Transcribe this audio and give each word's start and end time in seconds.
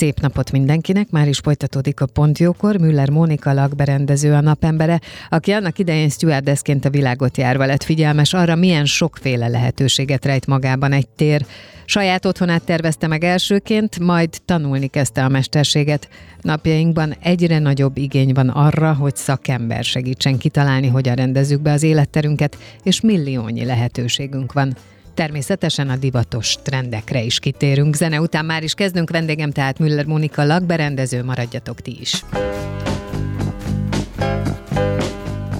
Szép 0.00 0.20
napot 0.20 0.52
mindenkinek, 0.52 1.10
már 1.10 1.28
is 1.28 1.38
folytatódik 1.38 2.00
a 2.00 2.06
Pontjókor. 2.06 2.76
Müller 2.76 3.10
Mónika 3.10 3.52
lakberendező 3.52 4.32
a 4.32 4.40
napembere, 4.40 5.00
aki 5.28 5.52
annak 5.52 5.78
idején 5.78 6.08
stewardessként 6.08 6.84
a 6.84 6.90
világot 6.90 7.36
járva 7.36 7.66
lett 7.66 7.82
figyelmes 7.82 8.32
arra, 8.32 8.54
milyen 8.54 8.84
sokféle 8.84 9.48
lehetőséget 9.48 10.24
rejt 10.24 10.46
magában 10.46 10.92
egy 10.92 11.08
tér. 11.08 11.46
Saját 11.84 12.24
otthonát 12.24 12.62
tervezte 12.62 13.06
meg 13.06 13.24
elsőként, 13.24 13.98
majd 13.98 14.28
tanulni 14.44 14.86
kezdte 14.86 15.24
a 15.24 15.28
mesterséget. 15.28 16.08
Napjainkban 16.40 17.16
egyre 17.22 17.58
nagyobb 17.58 17.96
igény 17.96 18.32
van 18.32 18.48
arra, 18.48 18.94
hogy 18.94 19.16
szakember 19.16 19.84
segítsen 19.84 20.38
kitalálni, 20.38 20.88
hogyan 20.88 21.14
rendezzük 21.14 21.60
be 21.60 21.72
az 21.72 21.82
életterünket, 21.82 22.56
és 22.82 23.00
milliónyi 23.00 23.64
lehetőségünk 23.64 24.52
van. 24.52 24.76
Természetesen 25.20 25.88
a 25.88 25.96
divatos 25.96 26.56
trendekre 26.62 27.22
is 27.22 27.38
kitérünk. 27.38 27.94
Zene 27.94 28.20
után 28.20 28.44
már 28.44 28.62
is 28.62 28.74
kezdünk, 28.74 29.10
vendégem 29.10 29.50
tehát 29.50 29.78
Müller 29.78 30.04
Monika 30.06 30.44
lakberendező, 30.44 31.24
maradjatok 31.24 31.80
ti 31.80 31.96
is. 32.00 32.24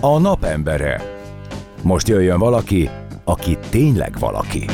A 0.00 0.18
napembere. 0.18 1.02
Most 1.82 2.08
jöjjön 2.08 2.38
valaki, 2.38 2.90
aki 3.24 3.58
tényleg 3.70 4.18
valaki. 4.18 4.64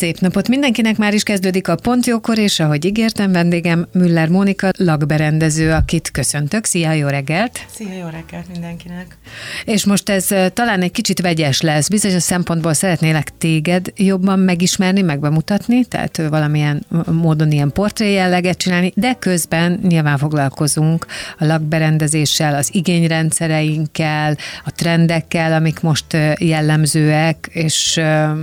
Szép 0.00 0.18
napot 0.18 0.48
mindenkinek, 0.48 0.96
már 0.96 1.14
is 1.14 1.22
kezdődik 1.22 1.68
a 1.68 1.74
Pontjókor, 1.74 2.38
és 2.38 2.60
ahogy 2.60 2.84
ígértem, 2.84 3.32
vendégem 3.32 3.86
Müller 3.92 4.28
Mónika, 4.28 4.70
lakberendező, 4.78 5.72
akit 5.72 6.10
köszöntök. 6.10 6.64
Szia, 6.64 6.92
jó 6.92 7.08
reggelt! 7.08 7.66
Szia, 7.74 7.92
jó 7.92 8.04
reggelt 8.04 8.46
mindenkinek! 8.52 9.18
És 9.64 9.84
most 9.84 10.08
ez 10.08 10.26
talán 10.52 10.82
egy 10.82 10.90
kicsit 10.90 11.20
vegyes 11.20 11.60
lesz. 11.60 11.88
Bizonyos 11.88 12.22
szempontból 12.22 12.72
szeretnélek 12.72 13.30
téged 13.38 13.92
jobban 13.96 14.38
megismerni, 14.38 15.02
meg 15.02 15.20
bemutatni, 15.20 15.84
tehát 15.84 16.16
valamilyen 16.28 16.86
módon 17.12 17.50
ilyen 17.50 17.72
portré 17.72 18.12
jelleget 18.12 18.58
csinálni, 18.58 18.92
de 18.94 19.14
közben 19.18 19.80
nyilván 19.82 20.18
foglalkozunk 20.18 21.06
a 21.38 21.44
lakberendezéssel, 21.44 22.54
az 22.54 22.68
igényrendszereinkkel, 22.72 24.36
a 24.64 24.72
trendekkel, 24.72 25.52
amik 25.52 25.80
most 25.80 26.16
jellemzőek, 26.38 27.48
és 27.52 28.00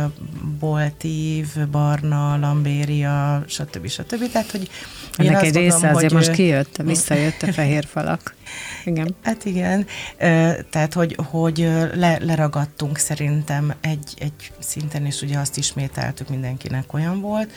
boltív, 0.59 1.47
barna, 1.71 2.37
lambéria, 2.37 3.45
stb. 3.47 3.89
stb. 3.89 4.31
Tehát, 4.31 4.51
hogy 4.51 4.71
ennek 5.17 5.43
egy 5.43 5.55
része 5.55 5.91
azért 5.91 5.93
hogy, 5.93 6.13
most 6.13 6.31
kijött, 6.31 6.77
visszajött 6.77 7.43
a 7.43 7.53
fehér 7.53 7.85
falak. 7.85 8.35
Igen. 8.85 9.15
Hát 9.23 9.45
igen, 9.45 9.87
tehát 10.71 10.93
hogy, 10.95 11.17
hogy 11.31 11.59
le, 11.95 12.19
leragadtunk 12.21 12.99
szerintem 12.99 13.75
egy, 13.81 14.15
egy 14.19 14.53
szinten, 14.59 15.07
és 15.07 15.23
ugye 15.23 15.39
azt 15.39 15.57
ismételtük, 15.57 16.29
mindenkinek 16.29 16.93
olyan 16.93 17.21
volt, 17.21 17.51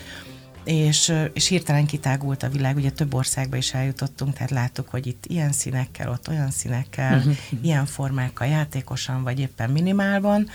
és, 0.65 1.13
és 1.33 1.47
hirtelen 1.47 1.85
kitágult 1.85 2.43
a 2.43 2.49
világ, 2.49 2.75
ugye 2.75 2.91
több 2.91 3.13
országba 3.13 3.55
is 3.55 3.73
eljutottunk, 3.73 4.33
tehát 4.33 4.51
láttuk, 4.51 4.89
hogy 4.89 5.07
itt 5.07 5.25
ilyen 5.25 5.51
színekkel, 5.51 6.09
ott 6.09 6.27
olyan 6.27 6.51
színekkel, 6.51 7.17
uh-huh. 7.17 7.35
ilyen 7.61 7.85
formákkal, 7.85 8.47
játékosan, 8.47 9.23
vagy 9.23 9.39
éppen 9.39 9.69
minimálban, 9.69 10.49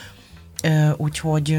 úgyhogy 0.96 1.58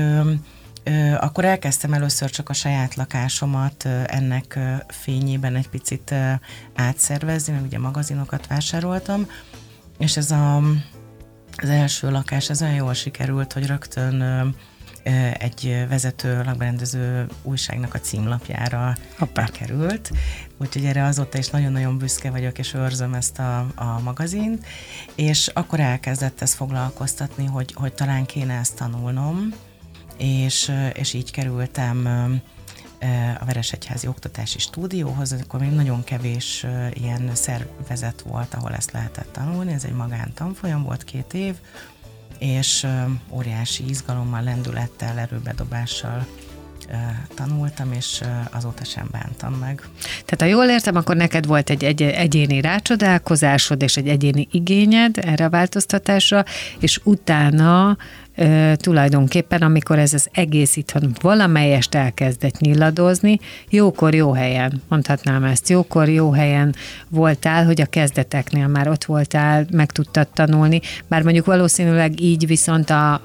akkor 1.19 1.45
elkezdtem 1.45 1.93
először 1.93 2.29
csak 2.29 2.49
a 2.49 2.53
saját 2.53 2.95
lakásomat 2.95 3.85
ennek 4.05 4.59
fényében 4.87 5.55
egy 5.55 5.69
picit 5.69 6.13
átszervezni, 6.75 7.53
mert 7.53 7.65
ugye 7.65 7.79
magazinokat 7.79 8.47
vásároltam, 8.47 9.27
és 9.97 10.17
ez 10.17 10.31
a, 10.31 10.57
az 11.55 11.69
első 11.69 12.11
lakás, 12.11 12.49
ez 12.49 12.61
olyan 12.61 12.73
jól 12.73 12.93
sikerült, 12.93 13.53
hogy 13.53 13.65
rögtön 13.65 14.55
egy 15.33 15.85
vezető 15.89 16.43
lakberendező 16.43 17.27
újságnak 17.43 17.93
a 17.93 17.99
címlapjára 17.99 18.97
Hoppá. 19.17 19.45
került. 19.45 20.11
Úgyhogy 20.57 20.85
erre 20.85 21.03
azóta 21.03 21.37
is 21.37 21.49
nagyon-nagyon 21.49 21.97
büszke 21.97 22.31
vagyok, 22.31 22.57
és 22.57 22.73
őrzöm 22.73 23.13
ezt 23.13 23.39
a, 23.39 23.59
a 23.75 23.99
magazint. 24.03 24.65
És 25.15 25.47
akkor 25.47 25.79
elkezdett 25.79 26.41
ez 26.41 26.53
foglalkoztatni, 26.53 27.45
hogy, 27.45 27.73
hogy 27.73 27.93
talán 27.93 28.25
kéne 28.25 28.53
ezt 28.53 28.75
tanulnom, 28.75 29.53
és, 30.17 30.71
és 30.93 31.13
így 31.13 31.31
kerültem 31.31 32.05
a 33.39 33.45
Veresegyházi 33.45 34.07
Oktatási 34.07 34.59
Stúdióhoz, 34.59 35.31
akkor 35.31 35.59
még 35.59 35.71
nagyon 35.71 36.03
kevés 36.03 36.65
ilyen 36.93 37.29
szervezet 37.33 38.21
volt, 38.21 38.53
ahol 38.53 38.73
ezt 38.73 38.91
lehetett 38.91 39.31
tanulni, 39.31 39.73
ez 39.73 39.83
egy 39.83 39.93
magántanfolyam 39.93 40.83
volt 40.83 41.03
két 41.03 41.33
év, 41.33 41.55
és 42.41 42.87
óriási 43.29 43.89
izgalommal, 43.89 44.43
lendülettel, 44.43 45.19
erőbedobással 45.19 46.25
tanultam, 47.35 47.91
és 47.91 48.21
azóta 48.51 48.83
sem 48.83 49.07
bántam 49.11 49.53
meg. 49.53 49.81
Tehát 50.25 50.41
ha 50.41 50.45
jól 50.45 50.65
értem, 50.65 50.95
akkor 50.95 51.15
neked 51.15 51.45
volt 51.45 51.69
egy, 51.69 51.83
egy 51.83 52.01
egyéni 52.01 52.61
rácsodálkozásod 52.61 53.81
és 53.81 53.97
egy 53.97 54.07
egyéni 54.07 54.47
igényed 54.51 55.17
erre 55.17 55.45
a 55.45 55.49
változtatásra, 55.49 56.45
és 56.79 56.99
utána 57.03 57.97
tulajdonképpen, 58.75 59.61
amikor 59.61 59.99
ez 59.99 60.13
az 60.13 60.27
egész 60.31 60.75
itthon 60.75 61.15
valamelyest 61.21 61.95
elkezdett 61.95 62.59
nyiladozni, 62.59 63.39
jókor 63.69 64.15
jó 64.15 64.31
helyen, 64.33 64.81
mondhatnám 64.87 65.43
ezt, 65.43 65.69
jókor 65.69 66.09
jó 66.09 66.31
helyen 66.31 66.75
voltál, 67.09 67.65
hogy 67.65 67.81
a 67.81 67.85
kezdeteknél 67.85 68.67
már 68.67 68.87
ott 68.87 69.05
voltál, 69.05 69.65
meg 69.71 69.91
tudtad 69.91 70.27
tanulni, 70.27 70.81
bár 71.07 71.23
mondjuk 71.23 71.45
valószínűleg 71.45 72.21
így 72.21 72.47
viszont 72.47 72.89
a, 72.89 73.21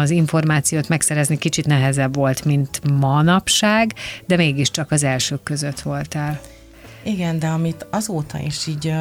az 0.00 0.10
információt 0.10 0.88
megszerezni 0.88 1.38
kicsit 1.38 1.66
nehezebb 1.66 2.14
volt, 2.14 2.44
mint 2.44 2.80
manapság, 3.00 3.94
de 4.26 4.36
mégiscsak 4.36 4.90
az 4.90 5.04
elsők 5.04 5.42
között 5.42 5.80
voltál. 5.80 6.40
Igen, 7.02 7.38
de 7.38 7.46
amit 7.46 7.86
azóta 7.90 8.38
is 8.38 8.66
így, 8.66 8.92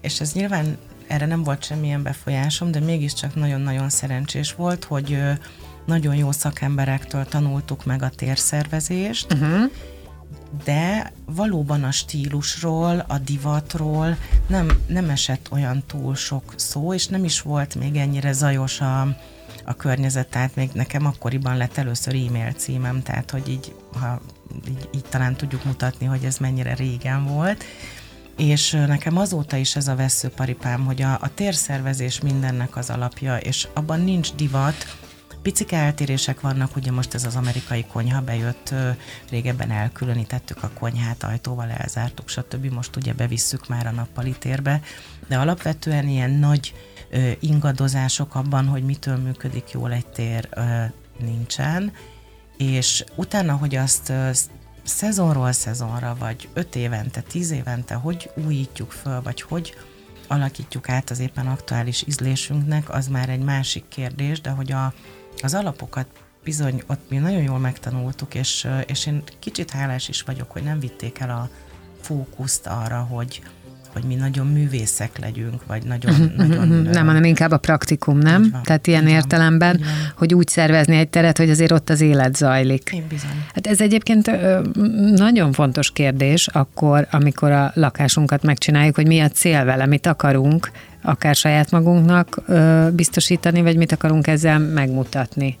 és 0.00 0.20
ez 0.20 0.32
nyilván 0.32 0.76
erre 1.06 1.26
nem 1.26 1.42
volt 1.42 1.64
semmilyen 1.64 2.02
befolyásom, 2.02 2.70
de 2.70 2.80
mégiscsak 2.80 3.34
nagyon-nagyon 3.34 3.88
szerencsés 3.88 4.54
volt, 4.54 4.84
hogy 4.84 5.18
nagyon 5.86 6.14
jó 6.14 6.32
szakemberektől 6.32 7.24
tanultuk 7.24 7.84
meg 7.84 8.02
a 8.02 8.08
térszervezést, 8.08 9.32
uh-huh. 9.32 9.70
de 10.64 11.12
valóban 11.24 11.84
a 11.84 11.90
stílusról, 11.90 13.04
a 13.08 13.18
divatról 13.18 14.16
nem, 14.46 14.70
nem 14.86 15.10
esett 15.10 15.48
olyan 15.50 15.82
túl 15.86 16.14
sok 16.14 16.54
szó, 16.56 16.94
és 16.94 17.06
nem 17.06 17.24
is 17.24 17.40
volt 17.40 17.74
még 17.74 17.96
ennyire 17.96 18.32
zajos 18.32 18.80
a, 18.80 19.00
a 19.64 19.74
környezet, 19.76 20.28
tehát 20.28 20.54
még 20.54 20.70
nekem 20.72 21.06
akkoriban 21.06 21.56
lett 21.56 21.76
először 21.76 22.14
e-mail 22.14 22.52
címem, 22.52 23.02
tehát 23.02 23.30
hogy 23.30 23.48
így, 23.48 23.74
ha 24.00 24.20
így, 24.68 24.88
így 24.94 25.04
talán 25.04 25.34
tudjuk 25.34 25.64
mutatni, 25.64 26.06
hogy 26.06 26.24
ez 26.24 26.38
mennyire 26.38 26.74
régen 26.74 27.24
volt. 27.24 27.64
És 28.36 28.70
nekem 28.70 29.16
azóta 29.18 29.56
is 29.56 29.76
ez 29.76 29.88
a 29.88 29.94
veszőparipám, 29.94 30.84
hogy 30.84 31.02
a, 31.02 31.12
a 31.12 31.34
térszervezés 31.34 32.20
mindennek 32.20 32.76
az 32.76 32.90
alapja, 32.90 33.36
és 33.36 33.68
abban 33.74 34.00
nincs 34.00 34.34
divat, 34.34 34.96
Picike 35.46 35.76
eltérések 35.76 36.40
vannak, 36.40 36.76
ugye 36.76 36.92
most 36.92 37.14
ez 37.14 37.24
az 37.24 37.36
amerikai 37.36 37.84
konyha 37.84 38.20
bejött, 38.20 38.74
régebben 39.30 39.70
elkülönítettük 39.70 40.62
a 40.62 40.70
konyhát, 40.78 41.22
ajtóval 41.22 41.70
elzártuk, 41.70 42.28
stb. 42.28 42.72
Most 42.72 42.96
ugye 42.96 43.12
bevisszük 43.12 43.68
már 43.68 43.86
a 43.86 43.90
nappali 43.90 44.34
térbe, 44.38 44.80
de 45.28 45.38
alapvetően 45.38 46.08
ilyen 46.08 46.30
nagy 46.30 46.74
ingadozások 47.40 48.34
abban, 48.34 48.66
hogy 48.66 48.82
mitől 48.82 49.16
működik 49.16 49.70
jól 49.70 49.92
egy 49.92 50.06
tér, 50.06 50.48
nincsen, 51.18 51.92
és 52.56 53.04
utána, 53.14 53.56
hogy 53.56 53.74
azt 53.74 54.12
szezonról 54.86 55.52
szezonra, 55.52 56.16
vagy 56.18 56.48
öt 56.52 56.76
évente, 56.76 57.20
tíz 57.20 57.50
évente, 57.50 57.94
hogy 57.94 58.30
újítjuk 58.46 58.92
föl, 58.92 59.22
vagy 59.22 59.42
hogy 59.42 59.74
alakítjuk 60.28 60.88
át 60.88 61.10
az 61.10 61.18
éppen 61.18 61.46
aktuális 61.46 62.04
ízlésünknek, 62.06 62.90
az 62.90 63.08
már 63.08 63.28
egy 63.28 63.42
másik 63.42 63.88
kérdés, 63.88 64.40
de 64.40 64.50
hogy 64.50 64.72
a, 64.72 64.94
az 65.42 65.54
alapokat 65.54 66.06
bizony 66.44 66.82
ott 66.86 67.10
mi 67.10 67.16
nagyon 67.16 67.42
jól 67.42 67.58
megtanultuk, 67.58 68.34
és, 68.34 68.68
és 68.86 69.06
én 69.06 69.22
kicsit 69.38 69.70
hálás 69.70 70.08
is 70.08 70.22
vagyok, 70.22 70.50
hogy 70.50 70.62
nem 70.62 70.80
vitték 70.80 71.18
el 71.18 71.30
a 71.30 71.50
fókuszt 72.00 72.66
arra, 72.66 73.00
hogy, 73.02 73.42
hogy 73.96 74.04
mi 74.04 74.14
nagyon 74.14 74.46
művészek 74.46 75.18
legyünk, 75.18 75.66
vagy 75.66 75.82
nagyon... 75.84 76.12
Uh-huh, 76.12 76.36
nagyon 76.36 76.68
uh-huh. 76.68 76.92
Nem, 76.92 77.06
hanem 77.06 77.24
inkább 77.24 77.50
a 77.50 77.56
praktikum, 77.58 78.18
nem? 78.18 78.48
Van, 78.52 78.62
Tehát 78.62 78.86
ilyen 78.86 79.06
értelemben, 79.06 79.76
van. 79.78 79.88
hogy 80.16 80.34
úgy 80.34 80.48
szervezni 80.48 80.96
egy 80.96 81.08
teret, 81.08 81.38
hogy 81.38 81.50
azért 81.50 81.72
ott 81.72 81.90
az 81.90 82.00
élet 82.00 82.36
zajlik. 82.36 82.90
Én 82.94 83.04
bizony. 83.08 83.44
Hát 83.54 83.66
ez 83.66 83.80
egyébként 83.80 84.30
nagyon 85.14 85.52
fontos 85.52 85.90
kérdés 85.90 86.46
akkor, 86.46 87.06
amikor 87.10 87.50
a 87.50 87.70
lakásunkat 87.74 88.42
megcsináljuk, 88.42 88.94
hogy 88.94 89.06
mi 89.06 89.20
a 89.20 89.28
cél 89.28 89.64
vele, 89.64 89.86
mit 89.86 90.06
akarunk, 90.06 90.70
akár 91.02 91.34
saját 91.34 91.70
magunknak 91.70 92.40
biztosítani, 92.92 93.62
vagy 93.62 93.76
mit 93.76 93.92
akarunk 93.92 94.26
ezzel 94.26 94.58
megmutatni. 94.58 95.56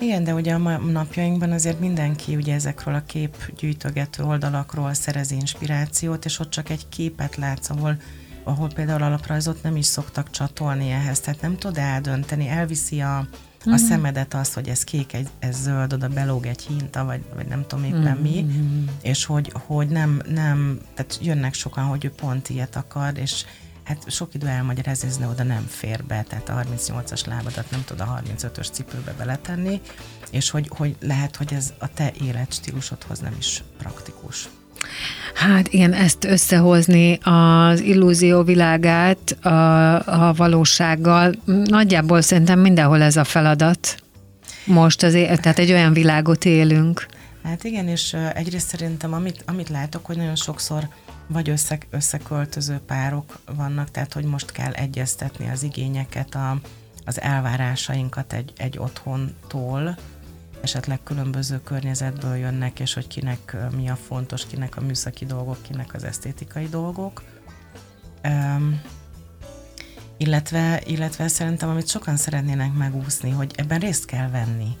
Igen, 0.00 0.24
de 0.24 0.34
ugye 0.34 0.54
a 0.54 0.78
napjainkban 0.78 1.52
azért 1.52 1.80
mindenki 1.80 2.36
ugye 2.36 2.54
ezekről 2.54 2.94
a 2.94 3.02
képgyűjtögető 3.06 4.22
oldalakról 4.22 4.94
szerez 4.94 5.30
inspirációt, 5.30 6.24
és 6.24 6.38
ott 6.38 6.50
csak 6.50 6.70
egy 6.70 6.88
képet 6.88 7.36
látsz, 7.36 7.70
ahol, 7.70 7.96
ahol 8.44 8.68
például 8.74 9.02
alaprajzot 9.02 9.62
nem 9.62 9.76
is 9.76 9.86
szoktak 9.86 10.30
csatolni 10.30 10.90
ehhez, 10.90 11.20
tehát 11.20 11.40
nem 11.40 11.56
tud 11.56 11.78
eldönteni, 11.78 12.48
elviszi 12.48 13.00
a, 13.00 13.18
a 13.18 13.26
uh-huh. 13.64 13.88
szemedet 13.88 14.34
az, 14.34 14.54
hogy 14.54 14.68
ez 14.68 14.84
kék, 14.84 15.16
ez 15.38 15.62
zöld, 15.62 15.92
oda 15.92 16.08
belóg 16.08 16.46
egy 16.46 16.62
hinta, 16.62 17.04
vagy, 17.04 17.24
vagy 17.34 17.46
nem 17.46 17.66
tudom 17.66 17.84
éppen 17.84 18.02
uh-huh. 18.02 18.20
mi, 18.20 18.46
és 19.02 19.24
hogy, 19.24 19.52
hogy 19.66 19.88
nem, 19.88 20.22
nem, 20.28 20.80
tehát 20.94 21.18
jönnek 21.22 21.54
sokan, 21.54 21.84
hogy 21.84 22.04
ő 22.04 22.10
pont 22.10 22.48
ilyet 22.48 22.76
akar, 22.76 23.18
és 23.18 23.44
hát 23.90 24.10
sok 24.10 24.34
idő 24.34 24.46
elmagyarázni, 24.46 25.08
ez 25.08 25.18
oda 25.30 25.42
nem 25.42 25.66
fér 25.68 26.04
be, 26.04 26.24
tehát 26.28 26.48
a 26.48 26.52
38-as 26.52 27.26
lábadat 27.26 27.70
nem 27.70 27.84
tud 27.84 28.00
a 28.00 28.22
35-ös 28.26 28.70
cipőbe 28.72 29.14
beletenni, 29.18 29.80
és 30.30 30.50
hogy, 30.50 30.70
hogy 30.76 30.96
lehet, 31.00 31.36
hogy 31.36 31.52
ez 31.54 31.72
a 31.78 31.92
te 31.92 32.12
életstílusodhoz 32.24 33.18
nem 33.18 33.34
is 33.38 33.62
praktikus. 33.78 34.48
Hát 35.34 35.68
igen, 35.68 35.92
ezt 35.92 36.24
összehozni 36.24 37.18
az 37.22 37.80
illúzió 37.80 38.42
világát 38.42 39.30
a, 39.30 40.28
a 40.28 40.32
valósággal, 40.32 41.34
nagyjából 41.64 42.20
szerintem 42.20 42.58
mindenhol 42.58 43.02
ez 43.02 43.16
a 43.16 43.24
feladat. 43.24 44.02
Most 44.64 45.02
azért, 45.02 45.40
tehát 45.40 45.58
egy 45.58 45.72
olyan 45.72 45.92
világot 45.92 46.44
élünk. 46.44 47.06
Hát 47.42 47.64
igen, 47.64 47.88
és 47.88 48.16
egyrészt 48.34 48.68
szerintem, 48.68 49.12
amit, 49.12 49.42
amit 49.46 49.68
látok, 49.68 50.06
hogy 50.06 50.16
nagyon 50.16 50.36
sokszor 50.36 50.88
vagy 51.32 51.48
össze, 51.48 51.78
összeköltöző 51.90 52.78
párok 52.86 53.38
vannak, 53.56 53.90
tehát 53.90 54.12
hogy 54.12 54.24
most 54.24 54.52
kell 54.52 54.72
egyeztetni 54.72 55.50
az 55.50 55.62
igényeket, 55.62 56.34
a, 56.34 56.60
az 57.04 57.20
elvárásainkat 57.20 58.32
egy, 58.32 58.52
egy 58.56 58.78
otthontól, 58.78 59.96
esetleg 60.60 61.02
különböző 61.02 61.60
környezetből 61.62 62.36
jönnek, 62.36 62.80
és 62.80 62.94
hogy 62.94 63.06
kinek 63.06 63.56
mi 63.76 63.88
a 63.88 63.96
fontos, 63.96 64.46
kinek 64.46 64.76
a 64.76 64.80
műszaki 64.80 65.24
dolgok, 65.24 65.62
kinek 65.62 65.94
az 65.94 66.04
esztétikai 66.04 66.68
dolgok. 66.68 67.22
Um, 68.24 68.80
illetve, 70.16 70.82
illetve 70.86 71.28
szerintem, 71.28 71.68
amit 71.68 71.88
sokan 71.88 72.16
szeretnének 72.16 72.72
megúszni, 72.72 73.30
hogy 73.30 73.52
ebben 73.56 73.78
részt 73.78 74.04
kell 74.04 74.30
venni. 74.30 74.76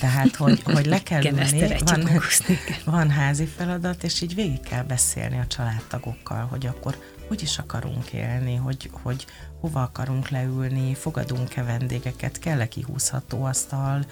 Tehát, 0.00 0.36
hogy, 0.36 0.62
hogy 0.74 0.86
le 0.86 1.02
kell 1.02 1.20
Igen, 1.20 1.38
ülni, 1.38 1.76
van, 1.84 2.08
van 2.84 3.10
házi 3.10 3.44
feladat, 3.44 4.04
és 4.04 4.20
így 4.20 4.34
végig 4.34 4.60
kell 4.60 4.82
beszélni 4.82 5.38
a 5.38 5.46
családtagokkal, 5.46 6.46
hogy 6.46 6.66
akkor 6.66 6.96
hogy 7.28 7.42
is 7.42 7.58
akarunk 7.58 8.12
élni, 8.12 8.54
hogy, 8.54 8.90
hogy 9.02 9.26
hova 9.60 9.82
akarunk 9.82 10.28
leülni, 10.28 10.94
fogadunk-e 10.94 11.62
vendégeket, 11.62 12.38
kell-e 12.38 12.68
kihúzható 12.68 13.44
asztal, 13.44 14.04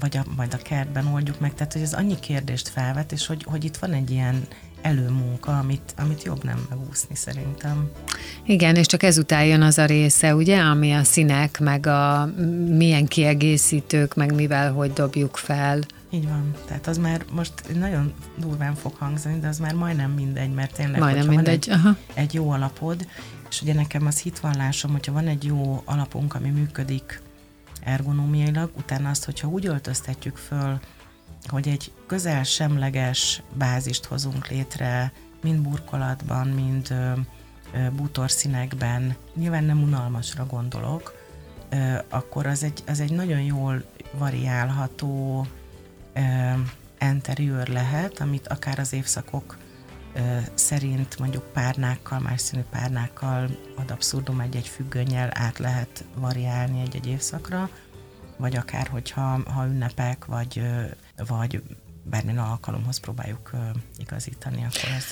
vagy 0.00 0.16
a, 0.16 0.24
majd 0.36 0.54
a 0.54 0.56
kertben 0.56 1.06
oldjuk 1.06 1.40
meg. 1.40 1.54
Tehát, 1.54 1.72
hogy 1.72 1.82
ez 1.82 1.92
annyi 1.92 2.20
kérdést 2.20 2.68
felvet, 2.68 3.12
és 3.12 3.26
hogy, 3.26 3.44
hogy 3.44 3.64
itt 3.64 3.76
van 3.76 3.92
egy 3.92 4.10
ilyen 4.10 4.46
előmunka, 4.82 5.58
amit, 5.58 5.94
amit 5.96 6.22
jobb 6.22 6.44
nem 6.44 6.66
megúszni 6.68 7.14
szerintem. 7.14 7.90
Igen, 8.44 8.76
és 8.76 8.86
csak 8.86 9.02
ezután 9.02 9.44
jön 9.44 9.62
az 9.62 9.78
a 9.78 9.84
része, 9.84 10.34
ugye, 10.34 10.58
ami 10.58 10.92
a 10.92 11.04
színek, 11.04 11.60
meg 11.60 11.86
a 11.86 12.32
milyen 12.68 13.06
kiegészítők, 13.06 14.14
meg 14.14 14.34
mivel, 14.34 14.72
hogy 14.72 14.92
dobjuk 14.92 15.36
fel. 15.36 15.78
Így 16.10 16.28
van. 16.28 16.54
Tehát 16.66 16.86
az 16.86 16.98
már 16.98 17.24
most 17.32 17.52
nagyon 17.78 18.12
durván 18.36 18.74
fog 18.74 18.94
hangzani, 18.94 19.38
de 19.38 19.48
az 19.48 19.58
már 19.58 19.74
majdnem 19.74 20.10
mindegy, 20.10 20.52
mert 20.52 20.74
tényleg, 20.74 21.00
majdnem 21.00 21.26
mindegy. 21.26 21.66
Van 21.68 21.76
egy, 21.76 21.80
Aha. 21.80 21.96
egy 22.14 22.34
jó 22.34 22.50
alapod, 22.50 23.06
és 23.50 23.62
ugye 23.62 23.74
nekem 23.74 24.06
az 24.06 24.18
hitvallásom, 24.20 24.90
hogyha 24.90 25.12
van 25.12 25.26
egy 25.26 25.44
jó 25.44 25.82
alapunk, 25.84 26.34
ami 26.34 26.48
működik 26.48 27.22
ergonómiailag, 27.80 28.70
utána 28.76 29.08
azt, 29.08 29.24
hogyha 29.24 29.48
úgy 29.48 29.66
öltöztetjük 29.66 30.36
föl, 30.36 30.78
hogy 31.46 31.68
egy 31.68 31.92
közel 32.06 32.42
semleges 32.42 33.42
bázist 33.54 34.04
hozunk 34.04 34.48
létre, 34.48 35.12
mind 35.42 35.60
burkolatban, 35.60 36.46
mind 36.46 36.94
bútorszínekben, 37.92 39.16
nyilván 39.34 39.64
nem 39.64 39.82
unalmasra 39.82 40.46
gondolok, 40.46 41.14
akkor 42.08 42.46
az 42.46 42.62
egy, 42.62 42.82
az 42.86 43.00
egy 43.00 43.12
nagyon 43.12 43.40
jól 43.40 43.84
variálható 44.12 45.46
ö, 46.12 46.20
interiőr 47.00 47.68
lehet, 47.68 48.20
amit 48.20 48.48
akár 48.48 48.78
az 48.78 48.92
évszakok 48.92 49.56
szerint 50.54 51.18
mondjuk 51.18 51.52
párnákkal, 51.52 52.18
más 52.18 52.40
színű 52.40 52.62
párnákkal, 52.70 53.48
ad 53.76 53.90
abszurdum 53.90 54.40
egy-egy 54.40 54.68
függönnyel 54.68 55.30
át 55.32 55.58
lehet 55.58 56.04
variálni 56.14 56.80
egy-egy 56.80 57.06
évszakra, 57.06 57.70
vagy 58.42 58.56
akár, 58.56 58.86
hogyha 58.86 59.50
ha 59.50 59.66
ünnepek, 59.66 60.24
vagy, 60.24 60.62
vagy 61.26 61.62
bármilyen 62.02 62.38
alkalomhoz 62.38 62.98
próbáljuk 62.98 63.50
igazítani, 63.98 64.64
akkor 64.64 64.90
ez 64.96 65.04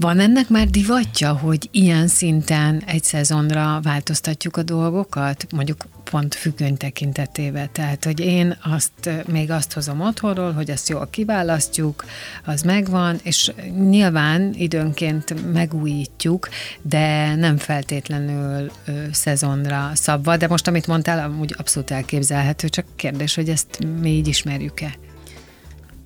van 0.00 0.20
ennek 0.20 0.48
már 0.48 0.68
divatja, 0.68 1.32
hogy 1.32 1.68
ilyen 1.70 2.08
szinten 2.08 2.82
egy 2.86 3.04
szezonra 3.04 3.80
változtatjuk 3.82 4.56
a 4.56 4.62
dolgokat? 4.62 5.46
Mondjuk 5.50 5.86
pont 6.10 6.34
függöny 6.34 6.76
tekintetében. 6.76 7.68
Tehát, 7.72 8.04
hogy 8.04 8.20
én 8.20 8.58
azt, 8.62 9.10
még 9.26 9.50
azt 9.50 9.72
hozom 9.72 10.00
otthonról, 10.00 10.52
hogy 10.52 10.70
ezt 10.70 10.88
jól 10.88 11.08
kiválasztjuk, 11.10 12.04
az 12.44 12.62
megvan, 12.62 13.18
és 13.22 13.52
nyilván 13.88 14.52
időnként 14.54 15.52
megújítjuk, 15.52 16.48
de 16.82 17.34
nem 17.34 17.56
feltétlenül 17.56 18.70
ö, 18.84 18.92
szezonra 19.12 19.90
szabva. 19.94 20.36
De 20.36 20.46
most, 20.46 20.66
amit 20.66 20.86
mondtál, 20.86 21.30
amúgy 21.30 21.54
abszolút 21.58 21.90
elképzelhető, 21.90 22.68
csak 22.68 22.86
kérdés, 22.96 23.34
hogy 23.34 23.48
ezt 23.48 23.78
mi 24.00 24.10
így 24.10 24.28
ismerjük-e. 24.28 25.07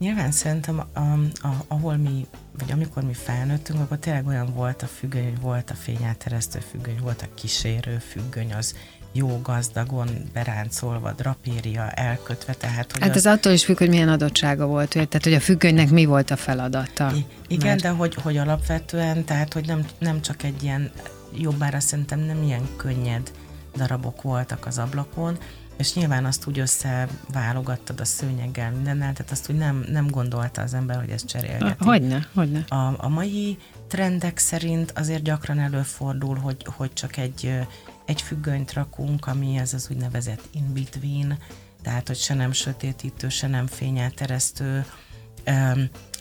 Nyilván 0.03 0.31
szerintem, 0.31 0.83
a, 0.93 0.99
a, 1.47 1.65
ahol 1.69 1.97
mi, 1.97 2.27
vagy 2.59 2.73
amikor 2.73 3.03
mi 3.03 3.13
felnőttünk, 3.13 3.81
akkor 3.81 3.99
tényleg 3.99 4.27
olyan 4.27 4.53
volt 4.55 4.83
a 4.83 4.87
függöny, 4.87 5.25
hogy 5.25 5.41
volt 5.41 5.71
a 5.71 5.75
fényáteresztő 5.75 6.59
függöny, 6.71 6.99
volt 7.03 7.23
a 7.23 7.35
kísérő 7.35 7.99
függöny, 7.99 8.55
az 8.55 8.75
jó 9.13 9.41
gazdagon 9.43 10.09
beráncolva, 10.33 11.13
drapéria 11.13 11.91
elkötve, 11.91 12.53
tehát... 12.53 12.93
Hogy 12.93 13.01
hát 13.01 13.11
ez 13.11 13.27
az... 13.27 13.33
attól 13.33 13.53
is 13.53 13.65
függ, 13.65 13.79
hogy 13.79 13.89
milyen 13.89 14.09
adottsága 14.09 14.67
volt, 14.67 14.89
tehát 14.89 15.23
hogy 15.23 15.35
a 15.35 15.41
függönynek 15.41 15.91
mi 15.91 16.05
volt 16.05 16.31
a 16.31 16.37
feladata. 16.37 17.13
Igen, 17.49 17.69
mert... 17.69 17.83
de 17.83 17.89
hogy, 17.89 18.15
hogy 18.15 18.37
alapvetően, 18.37 19.25
tehát 19.25 19.53
hogy 19.53 19.67
nem, 19.67 19.85
nem 19.99 20.21
csak 20.21 20.43
egy 20.43 20.63
ilyen, 20.63 20.91
jobbára 21.39 21.81
szerintem 21.81 22.21
nem 22.21 22.43
ilyen 22.43 22.69
könnyed 22.77 23.33
darabok 23.77 24.23
voltak 24.23 24.67
az 24.67 24.79
ablakon, 24.79 25.39
és 25.83 25.95
nyilván 25.95 26.25
azt 26.25 26.47
úgy 26.47 26.59
összeválogattad 26.59 28.01
a 28.01 28.05
szőnyeggel 28.05 28.71
mindennel, 28.71 29.13
tehát 29.13 29.33
azt 29.33 29.51
úgy 29.51 29.57
nem, 29.57 29.85
nem 29.89 30.07
gondolta 30.07 30.63
az 30.63 30.75
ember, 30.75 30.97
hogy 31.01 31.11
ezt 31.11 31.27
cserélgeti. 31.27 31.85
Hogyne, 31.85 32.27
hogyne. 32.35 32.65
A, 32.69 33.05
a 33.05 33.09
mai 33.09 33.59
trendek 33.89 34.39
szerint 34.39 34.91
azért 34.91 35.23
gyakran 35.23 35.59
előfordul, 35.59 36.37
hogy, 36.37 36.67
hogy 36.67 36.93
csak 36.93 37.17
egy, 37.17 37.59
egy 38.05 38.23
függönyt 38.23 38.73
rakunk, 38.73 39.27
ami 39.27 39.57
ez 39.57 39.75
az 39.75 39.89
úgynevezett 39.91 40.49
in-between, 40.51 41.39
tehát 41.83 42.07
hogy 42.07 42.17
se 42.17 42.35
nem 42.35 42.53
sötétítő, 42.53 43.29
se 43.29 43.47
nem 43.47 43.67
fényelteresztő, 43.67 44.85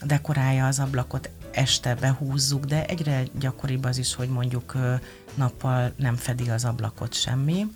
dekorálja 0.02 0.66
az 0.66 0.78
ablakot, 0.78 1.30
este 1.50 1.94
behúzzuk, 1.94 2.64
de 2.64 2.86
egyre 2.86 3.22
gyakoribb 3.38 3.84
az 3.84 3.98
is, 3.98 4.14
hogy 4.14 4.28
mondjuk 4.28 4.76
nappal 5.34 5.92
nem 5.96 6.16
fedi 6.16 6.50
az 6.50 6.64
ablakot 6.64 7.14
semmi. 7.14 7.66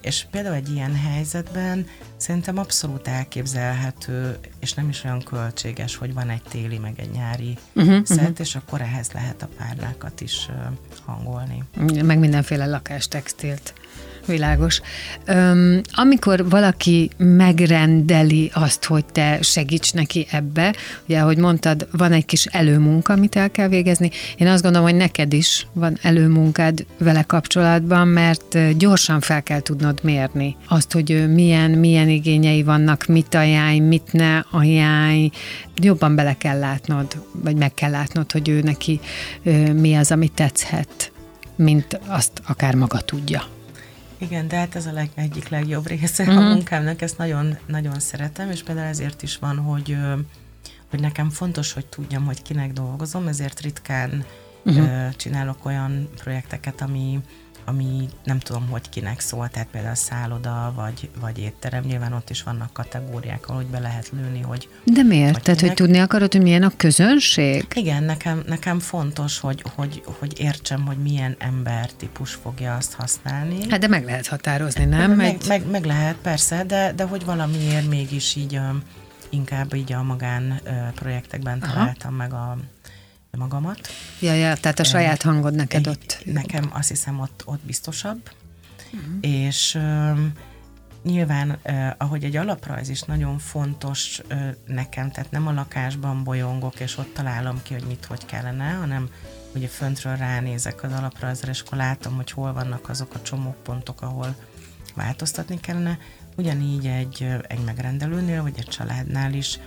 És 0.00 0.26
például 0.30 0.54
egy 0.54 0.72
ilyen 0.72 0.96
helyzetben 0.96 1.86
szerintem 2.16 2.58
abszolút 2.58 3.08
elképzelhető, 3.08 4.38
és 4.60 4.74
nem 4.74 4.88
is 4.88 5.04
olyan 5.04 5.22
költséges, 5.22 5.96
hogy 5.96 6.14
van 6.14 6.30
egy 6.30 6.42
téli, 6.42 6.78
meg 6.78 7.00
egy 7.00 7.10
nyári 7.10 7.58
uh-huh, 7.74 8.04
szett, 8.04 8.18
uh-huh. 8.18 8.36
és 8.38 8.54
akkor 8.54 8.80
ehhez 8.80 9.12
lehet 9.12 9.42
a 9.42 9.48
párlákat 9.56 10.20
is 10.20 10.48
hangolni. 11.04 11.64
Meg 12.02 12.18
mindenféle 12.18 12.66
lakástextilt 12.66 13.74
Világos. 14.28 14.80
Öm, 15.24 15.80
amikor 15.92 16.48
valaki 16.48 17.10
megrendeli 17.16 18.50
azt, 18.54 18.84
hogy 18.84 19.04
te 19.04 19.38
segíts 19.42 19.92
neki 19.92 20.26
ebbe, 20.30 20.74
ugye, 21.06 21.20
ahogy 21.20 21.38
mondtad, 21.38 21.88
van 21.92 22.12
egy 22.12 22.24
kis 22.24 22.44
előmunka, 22.44 23.12
amit 23.12 23.36
el 23.36 23.50
kell 23.50 23.68
végezni. 23.68 24.10
Én 24.36 24.46
azt 24.46 24.62
gondolom, 24.62 24.86
hogy 24.88 24.96
neked 24.96 25.32
is 25.32 25.66
van 25.72 25.98
előmunkád 26.02 26.86
vele 26.98 27.22
kapcsolatban, 27.22 28.08
mert 28.08 28.76
gyorsan 28.76 29.20
fel 29.20 29.42
kell 29.42 29.60
tudnod 29.60 29.98
mérni 30.02 30.56
azt, 30.68 30.92
hogy 30.92 31.32
milyen, 31.32 31.70
milyen 31.70 32.08
igényei 32.08 32.62
vannak, 32.62 33.06
mit 33.06 33.34
ajánl, 33.34 33.80
mit 33.80 34.12
ne 34.12 34.38
ajánl, 34.50 35.30
jobban 35.76 36.14
bele 36.14 36.36
kell 36.36 36.58
látnod, 36.58 37.06
vagy 37.32 37.56
meg 37.56 37.74
kell 37.74 37.90
látnod, 37.90 38.32
hogy 38.32 38.48
ő 38.48 38.60
neki 38.60 39.00
mi 39.72 39.94
az, 39.94 40.10
ami 40.10 40.28
tetszhet, 40.28 41.12
mint 41.56 42.00
azt 42.06 42.42
akár 42.46 42.74
maga 42.74 42.98
tudja. 42.98 43.42
Igen, 44.18 44.48
de 44.48 44.56
hát 44.56 44.74
ez 44.74 44.86
a 44.86 44.92
leg, 44.92 45.10
egyik 45.14 45.48
legjobb 45.48 45.86
része 45.86 46.22
uh-huh. 46.22 46.38
a 46.38 46.40
mhm. 46.40 46.52
munkámnak, 46.52 47.02
ezt 47.02 47.18
nagyon, 47.18 47.58
nagyon 47.66 48.00
szeretem, 48.00 48.50
és 48.50 48.62
például 48.62 48.86
ezért 48.86 49.22
is 49.22 49.38
van, 49.38 49.56
hogy, 49.58 49.96
hogy 50.90 51.00
nekem 51.00 51.30
fontos, 51.30 51.72
hogy 51.72 51.86
tudjam, 51.86 52.24
hogy 52.24 52.42
kinek 52.42 52.72
dolgozom, 52.72 53.26
ezért 53.26 53.60
ritkán 53.60 54.24
uh-huh. 54.68 55.16
csinálok 55.16 55.64
olyan 55.64 56.08
projekteket, 56.16 56.80
ami, 56.80 57.18
ami 57.64 58.08
nem 58.24 58.38
tudom, 58.38 58.68
hogy 58.70 58.88
kinek 58.88 59.20
szól, 59.20 59.48
tehát 59.48 59.68
például 59.68 59.94
szálloda, 59.94 60.72
vagy, 60.76 61.10
vagy 61.20 61.38
étterem, 61.38 61.84
nyilván 61.84 62.12
ott 62.12 62.30
is 62.30 62.42
vannak 62.42 62.72
kategóriák, 62.72 63.48
ahol 63.48 63.64
be 63.70 63.78
lehet 63.78 64.10
lőni, 64.10 64.40
hogy... 64.40 64.68
De 64.84 65.02
miért? 65.02 65.32
Hogy 65.32 65.42
tehát, 65.42 65.60
kinek... 65.60 65.76
hogy 65.76 65.86
tudni 65.86 66.02
akarod, 66.02 66.32
hogy 66.32 66.42
milyen 66.42 66.62
a 66.62 66.72
közönség? 66.76 67.66
Igen, 67.74 68.02
nekem, 68.02 68.42
nekem 68.46 68.78
fontos, 68.78 69.38
hogy, 69.38 69.62
hogy, 69.74 70.02
hogy 70.18 70.40
értsem, 70.40 70.86
hogy 70.86 70.98
milyen 70.98 71.36
embertípus 71.38 72.34
fogja 72.34 72.74
azt 72.74 72.92
használni. 72.92 73.70
Hát 73.70 73.80
de 73.80 73.88
meg 73.88 74.04
lehet 74.04 74.26
határozni, 74.26 74.84
nem? 74.84 75.12
Meg, 75.12 75.34
Egy... 75.34 75.48
meg, 75.48 75.70
meg 75.70 75.84
lehet, 75.84 76.16
persze, 76.16 76.64
de, 76.64 76.92
de 76.92 77.04
hogy 77.04 77.24
valamiért 77.24 77.88
mégis 77.88 78.36
így 78.36 78.60
inkább 79.30 79.74
így 79.74 79.92
a 79.92 80.02
magán 80.02 80.60
projektekben 80.94 81.60
találtam 81.60 82.14
Aha. 82.14 82.16
meg 82.16 82.32
a, 82.32 82.56
magamat. 83.36 83.88
Ja, 84.20 84.32
ja, 84.32 84.56
tehát 84.56 84.78
a 84.78 84.84
saját 84.84 85.22
hangod 85.22 85.54
neked 85.54 85.86
Egy, 85.86 85.88
ott. 85.88 86.22
Nekem 86.24 86.70
azt 86.72 86.88
hiszem 86.88 87.20
ott, 87.20 87.42
ott 87.44 87.64
biztosabb. 87.64 88.30
Uh-huh. 88.92 89.18
És 89.20 89.74
uh, 89.74 90.18
nyilván, 91.02 91.58
uh, 91.64 91.90
ahogy 91.96 92.24
egy 92.24 92.36
alaprajz 92.36 92.88
is 92.88 93.02
nagyon 93.02 93.38
fontos 93.38 94.20
uh, 94.30 94.48
nekem, 94.66 95.10
tehát 95.10 95.30
nem 95.30 95.46
a 95.46 95.52
lakásban 95.52 96.24
bolyongok, 96.24 96.80
és 96.80 96.98
ott 96.98 97.14
találom 97.14 97.62
ki, 97.62 97.72
hogy 97.72 97.84
mit, 97.84 98.04
hogy 98.04 98.24
kellene, 98.26 98.70
hanem 98.70 99.08
ugye 99.54 99.68
föntről 99.68 100.16
ránézek 100.16 100.82
az 100.82 100.92
alaprajzra, 100.92 101.50
és 101.50 101.60
akkor 101.60 101.78
látom, 101.78 102.14
hogy 102.14 102.30
hol 102.30 102.52
vannak 102.52 102.88
azok 102.88 103.14
a 103.14 103.22
csomópontok, 103.22 104.02
ahol 104.02 104.34
változtatni 104.94 105.60
kellene. 105.60 105.98
Ugyanígy 106.36 106.86
egy, 106.86 107.26
egy 107.48 107.64
megrendelőnél, 107.64 108.42
vagy 108.42 108.54
egy 108.58 108.68
családnál 108.68 109.32
is 109.32 109.58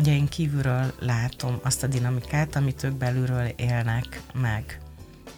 Ugye 0.00 0.14
én 0.14 0.28
kívülről 0.28 0.92
látom 0.98 1.58
azt 1.62 1.82
a 1.82 1.86
dinamikát, 1.86 2.56
amit 2.56 2.82
ők 2.82 2.92
belülről 2.92 3.46
élnek 3.56 4.22
meg. 4.40 4.80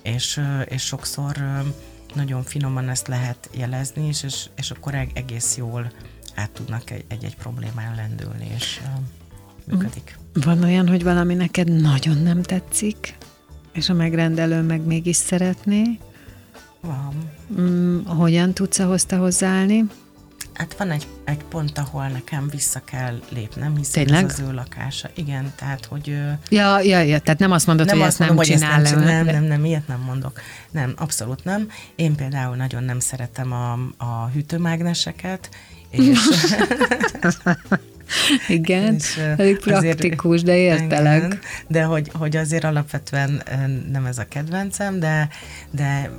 És, 0.03 0.41
és 0.65 0.83
sokszor 0.83 1.37
nagyon 2.15 2.43
finoman 2.43 2.89
ezt 2.89 3.09
lehet 3.09 3.51
jelezni, 3.53 4.07
és, 4.07 4.23
és, 4.23 4.49
és 4.57 4.71
akkor 4.71 4.95
egész 5.15 5.57
jól 5.57 5.93
át 6.35 6.51
tudnak 6.51 6.91
egy-egy 6.91 7.37
problémán 7.37 7.95
lendülni, 7.95 8.47
és 8.55 8.81
működik. 9.67 10.19
Van 10.33 10.63
olyan, 10.63 10.89
hogy 10.89 11.03
valami 11.03 11.35
neked 11.35 11.81
nagyon 11.81 12.17
nem 12.17 12.43
tetszik, 12.43 13.17
és 13.73 13.89
a 13.89 13.95
megrendelő 13.95 14.61
meg 14.61 14.81
mégis 14.81 15.17
szeretné? 15.17 15.99
Van. 16.81 17.31
Mm, 17.61 18.05
hogyan 18.05 18.53
tudsz 18.53 18.79
ahhoz 18.79 19.05
te 19.05 19.17
hozzáállni? 19.17 19.85
Hát 20.55 20.77
van 20.77 20.91
egy, 20.91 21.07
egy 21.25 21.45
pont, 21.45 21.79
ahol 21.79 22.07
nekem 22.07 22.49
vissza 22.49 22.81
kell 22.85 23.21
lépnem, 23.29 23.77
hiszen 23.77 24.05
Tényleg? 24.05 24.25
ez 24.25 24.33
az 24.33 24.49
ő 24.49 24.53
lakása. 24.53 25.11
Igen, 25.15 25.53
tehát, 25.57 25.85
hogy... 25.85 26.19
Ja, 26.49 26.81
ja, 26.81 27.01
ja, 27.01 27.19
tehát 27.19 27.39
nem 27.39 27.53
azt 27.53 27.67
mondod, 27.67 27.87
nem 27.87 27.97
hogy 27.97 28.07
azt 28.07 28.21
ezt 28.21 28.29
mondom, 28.29 28.47
nem 28.47 28.57
csinál 28.57 28.81
ezt 28.81 28.95
nem, 28.95 29.05
nem, 29.05 29.25
nem, 29.25 29.45
nem, 29.45 29.65
ilyet 29.65 29.89
nem 29.89 30.01
mondok. 30.01 30.41
Nem, 30.71 30.95
abszolút 30.97 31.45
nem. 31.45 31.69
Én 31.95 32.15
például 32.15 32.57
nagyon 32.57 32.85
nem 32.85 33.01
szeretem 33.01 33.53
a, 33.53 33.73
a 33.97 34.29
hűtőmágneseket, 34.33 35.49
és... 35.91 36.19
Igen, 38.49 38.95
és, 38.95 39.17
elég 39.17 39.59
praktikus, 39.59 40.43
azért, 40.43 40.45
de 40.45 40.57
értelek. 40.57 41.17
Igen, 41.17 41.39
de 41.67 41.83
hogy, 41.83 42.11
hogy 42.13 42.37
azért 42.37 42.65
alapvetően 42.65 43.43
nem 43.93 44.07
ez 44.07 44.19
a 44.19 44.29
kedvencem, 44.29 44.99
de, 45.01 45.29
de 45.71 46.11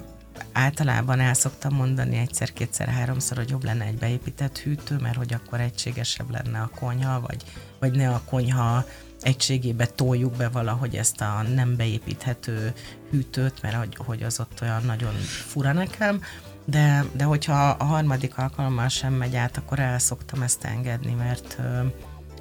általában 0.53 1.19
el 1.19 1.33
szoktam 1.33 1.73
mondani 1.73 2.17
egyszer, 2.17 2.53
kétszer, 2.53 2.87
háromszor, 2.87 3.37
hogy 3.37 3.49
jobb 3.49 3.63
lenne 3.63 3.85
egy 3.85 3.97
beépített 3.97 4.57
hűtő, 4.57 4.97
mert 4.97 5.15
hogy 5.15 5.33
akkor 5.33 5.59
egységesebb 5.59 6.29
lenne 6.31 6.59
a 6.59 6.71
konyha, 6.79 7.19
vagy, 7.19 7.43
vagy 7.79 7.91
ne 7.91 8.09
a 8.09 8.21
konyha 8.25 8.85
egységébe 9.21 9.85
toljuk 9.85 10.35
be 10.35 10.49
valahogy 10.49 10.95
ezt 10.95 11.21
a 11.21 11.41
nem 11.53 11.75
beépíthető 11.75 12.73
hűtőt, 13.11 13.61
mert 13.61 13.75
hogy, 13.75 13.95
hogy 13.95 14.23
az 14.23 14.39
ott 14.39 14.61
olyan 14.61 14.83
nagyon 14.85 15.13
fura 15.47 15.73
nekem, 15.73 16.21
de, 16.65 17.05
de 17.13 17.23
hogyha 17.23 17.69
a 17.69 17.83
harmadik 17.83 18.37
alkalommal 18.37 18.87
sem 18.87 19.13
megy 19.13 19.35
át, 19.35 19.57
akkor 19.57 19.79
el 19.79 19.99
szoktam 19.99 20.41
ezt 20.41 20.63
engedni, 20.63 21.13
mert, 21.13 21.57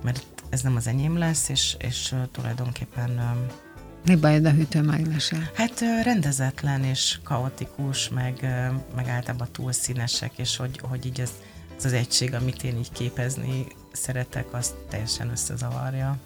mert 0.02 0.25
ez 0.50 0.61
nem 0.61 0.76
az 0.76 0.87
enyém 0.87 1.19
lesz, 1.19 1.49
és, 1.49 1.76
és 1.78 2.14
tulajdonképpen 2.33 3.21
mi 4.06 4.16
bajod 4.16 4.44
a 4.44 4.50
hűtőmágnessel? 4.50 5.50
Hát 5.54 5.80
rendezetlen 6.02 6.85
és 6.85 7.18
kaotikus, 7.25 8.09
meg, 8.09 8.35
meg 8.97 9.09
általában 9.09 9.49
túl 9.52 9.73
színesek, 9.73 10.32
és 10.37 10.56
hogy, 10.56 10.80
hogy 10.82 11.06
így 11.06 11.21
ez, 11.21 11.30
ez 11.76 11.85
az 11.85 11.92
egység, 11.92 12.35
amit 12.35 12.64
én 12.64 12.76
így 12.76 12.92
képezni 12.92 13.66
szeretek, 13.92 14.47
azt 14.50 14.75
teljesen 14.90 15.30
összezavarja. 15.30 16.16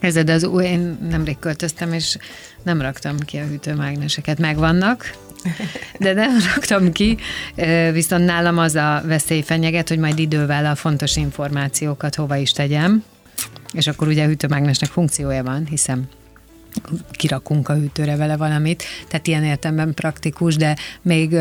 Ez 0.00 0.14
de 0.14 0.32
az 0.32 0.44
új, 0.44 0.64
én 0.64 0.98
nemrég 1.10 1.38
költöztem, 1.38 1.92
és 1.92 2.16
nem 2.62 2.80
raktam 2.80 3.18
ki 3.18 3.36
a 3.36 3.46
hűtőmágneseket. 3.46 4.38
Megvannak, 4.38 5.16
de 5.98 6.12
nem 6.12 6.38
raktam 6.54 6.92
ki, 6.92 7.18
viszont 7.92 8.24
nálam 8.24 8.58
az 8.58 8.74
a 8.74 9.02
veszély 9.04 9.42
fenyeget, 9.42 9.88
hogy 9.88 9.98
majd 9.98 10.18
idővel 10.18 10.66
a 10.66 10.74
fontos 10.74 11.16
információkat 11.16 12.14
hova 12.14 12.36
is 12.36 12.52
tegyem, 12.52 13.04
és 13.72 13.86
akkor 13.86 14.08
ugye 14.08 14.24
a 14.24 14.26
hűtőmágnesnek 14.26 14.90
funkciója 14.90 15.42
van, 15.42 15.66
hiszem 15.66 16.08
kirakunk 17.10 17.68
a 17.68 17.74
hűtőre 17.74 18.16
vele 18.16 18.36
valamit, 18.36 18.84
tehát 19.08 19.26
ilyen 19.26 19.44
értemben 19.44 19.94
praktikus, 19.94 20.56
de 20.56 20.76
még 21.02 21.32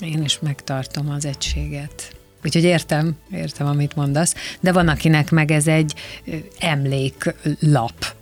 én 0.00 0.22
is 0.24 0.38
megtartom 0.40 1.10
az 1.10 1.24
egységet. 1.24 2.16
Úgyhogy 2.44 2.64
értem, 2.64 3.16
értem, 3.32 3.66
amit 3.66 3.96
mondasz, 3.96 4.34
de 4.60 4.72
van, 4.72 4.88
akinek 4.88 5.30
meg 5.30 5.50
ez 5.50 5.66
egy 5.66 5.94
emléklap, 6.58 8.16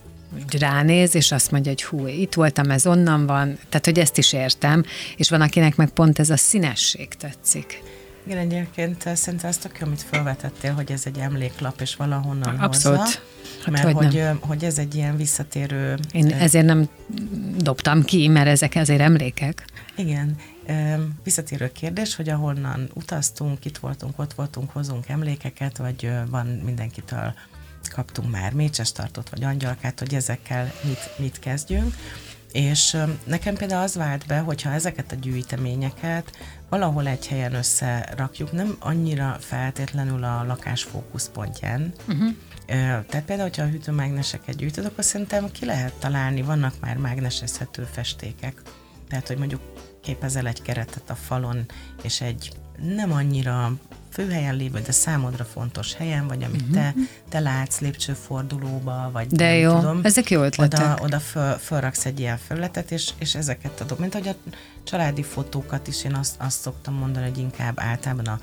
ránéz, 0.58 1.14
és 1.14 1.32
azt 1.32 1.50
mondja, 1.50 1.70
hogy 1.70 1.82
hú, 1.82 2.06
itt 2.06 2.34
voltam, 2.34 2.70
ez 2.70 2.86
onnan 2.86 3.26
van, 3.26 3.58
tehát 3.68 3.84
hogy 3.84 3.98
ezt 3.98 4.18
is 4.18 4.32
értem, 4.32 4.84
és 5.16 5.30
van, 5.30 5.40
akinek 5.40 5.76
meg 5.76 5.88
pont 5.90 6.18
ez 6.18 6.30
a 6.30 6.36
színesség 6.36 7.08
tetszik. 7.08 7.82
Igen, 8.26 8.38
egyébként 8.38 9.16
szerintem 9.16 9.48
azt 9.48 9.62
tök 9.62 9.78
jó, 9.80 9.86
amit 9.86 10.02
felvetettél, 10.02 10.72
hogy 10.72 10.92
ez 10.92 11.02
egy 11.06 11.18
emléklap, 11.18 11.80
és 11.80 11.96
valahonnan 11.96 12.58
Abszolút. 12.58 12.98
hozza. 12.98 13.18
Hát 13.64 13.70
mert 13.70 13.92
hogy, 13.92 14.04
hogy, 14.04 14.38
hogy 14.40 14.64
ez 14.64 14.78
egy 14.78 14.94
ilyen 14.94 15.16
visszatérő... 15.16 15.98
Én 16.12 16.30
ezért 16.30 16.64
nem 16.64 16.88
dobtam 17.56 18.04
ki, 18.04 18.28
mert 18.28 18.46
ezek 18.46 18.74
ezért 18.74 19.00
emlékek. 19.00 19.64
Igen. 19.96 20.36
Visszatérő 21.24 21.72
kérdés, 21.72 22.14
hogy 22.16 22.28
ahonnan 22.28 22.90
utaztunk, 22.94 23.64
itt 23.64 23.78
voltunk, 23.78 24.18
ott 24.18 24.34
voltunk, 24.34 24.70
hozunk 24.70 25.08
emlékeket, 25.08 25.76
vagy 25.76 26.10
van 26.30 26.46
mindenkitől 26.46 27.34
kaptunk 27.94 28.30
már 28.30 28.52
mécsestartot, 28.52 29.28
vagy 29.28 29.44
angyalkát, 29.44 29.98
hogy 29.98 30.14
ezekkel 30.14 30.72
mit, 30.84 31.10
mit 31.18 31.38
kezdjünk. 31.38 31.94
És 32.52 32.96
nekem 33.24 33.54
például 33.54 33.82
az 33.82 33.94
vált 33.94 34.26
be, 34.26 34.38
hogyha 34.38 34.70
ezeket 34.70 35.12
a 35.12 35.14
gyűjteményeket 35.14 36.36
valahol 36.68 37.06
egy 37.06 37.26
helyen 37.26 37.54
összerakjuk, 37.54 38.52
nem 38.52 38.76
annyira 38.78 39.36
feltétlenül 39.40 40.24
a 40.24 40.44
lakás 40.44 40.82
fókuszpontján, 40.82 41.92
uh-huh. 42.08 42.34
Tehát 42.66 43.24
például, 43.24 43.48
hogyha 43.48 43.62
a 43.62 43.68
hűtőmágneseket 43.68 44.56
gyűjtöd, 44.56 44.84
akkor 44.84 45.04
szerintem 45.04 45.50
ki 45.50 45.64
lehet 45.64 45.92
találni, 45.92 46.42
vannak 46.42 46.74
már 46.80 46.96
mágnesezhető 46.96 47.82
festékek. 47.92 48.62
Tehát, 49.08 49.26
hogy 49.26 49.38
mondjuk 49.38 49.60
képezel 50.02 50.46
egy 50.46 50.62
keretet 50.62 51.10
a 51.10 51.14
falon, 51.14 51.66
és 52.02 52.20
egy 52.20 52.52
nem 52.80 53.12
annyira 53.12 53.72
főhelyen 54.16 54.56
lévő, 54.56 54.80
de 54.80 54.92
számodra 54.92 55.44
fontos 55.44 55.94
helyen, 55.94 56.26
vagy 56.26 56.42
amit 56.42 56.60
uh-huh. 56.60 56.74
te, 56.74 56.94
te 57.28 57.40
látsz 57.40 57.80
lépcsőfordulóba, 57.80 59.10
vagy 59.12 59.26
de 59.26 59.44
nem 59.44 59.58
jó, 59.58 59.74
tudom. 59.74 60.00
ezek 60.02 60.30
jó 60.30 60.42
ötletek. 60.42 60.80
Oda, 60.80 60.98
oda 61.02 61.20
föl, 61.20 61.52
fölraksz 61.52 62.06
egy 62.06 62.20
ilyen 62.20 62.38
felületet, 62.38 62.90
és, 62.90 63.10
és 63.18 63.34
ezeket 63.34 63.80
adom. 63.80 63.98
Mint 64.00 64.12
hogy 64.12 64.28
a 64.28 64.34
családi 64.84 65.22
fotókat 65.22 65.86
is, 65.86 66.04
én 66.04 66.14
azt, 66.14 66.34
azt 66.38 66.60
szoktam 66.60 66.94
mondani, 66.94 67.28
hogy 67.28 67.38
inkább 67.38 67.80
általában 67.80 68.26
a 68.26 68.40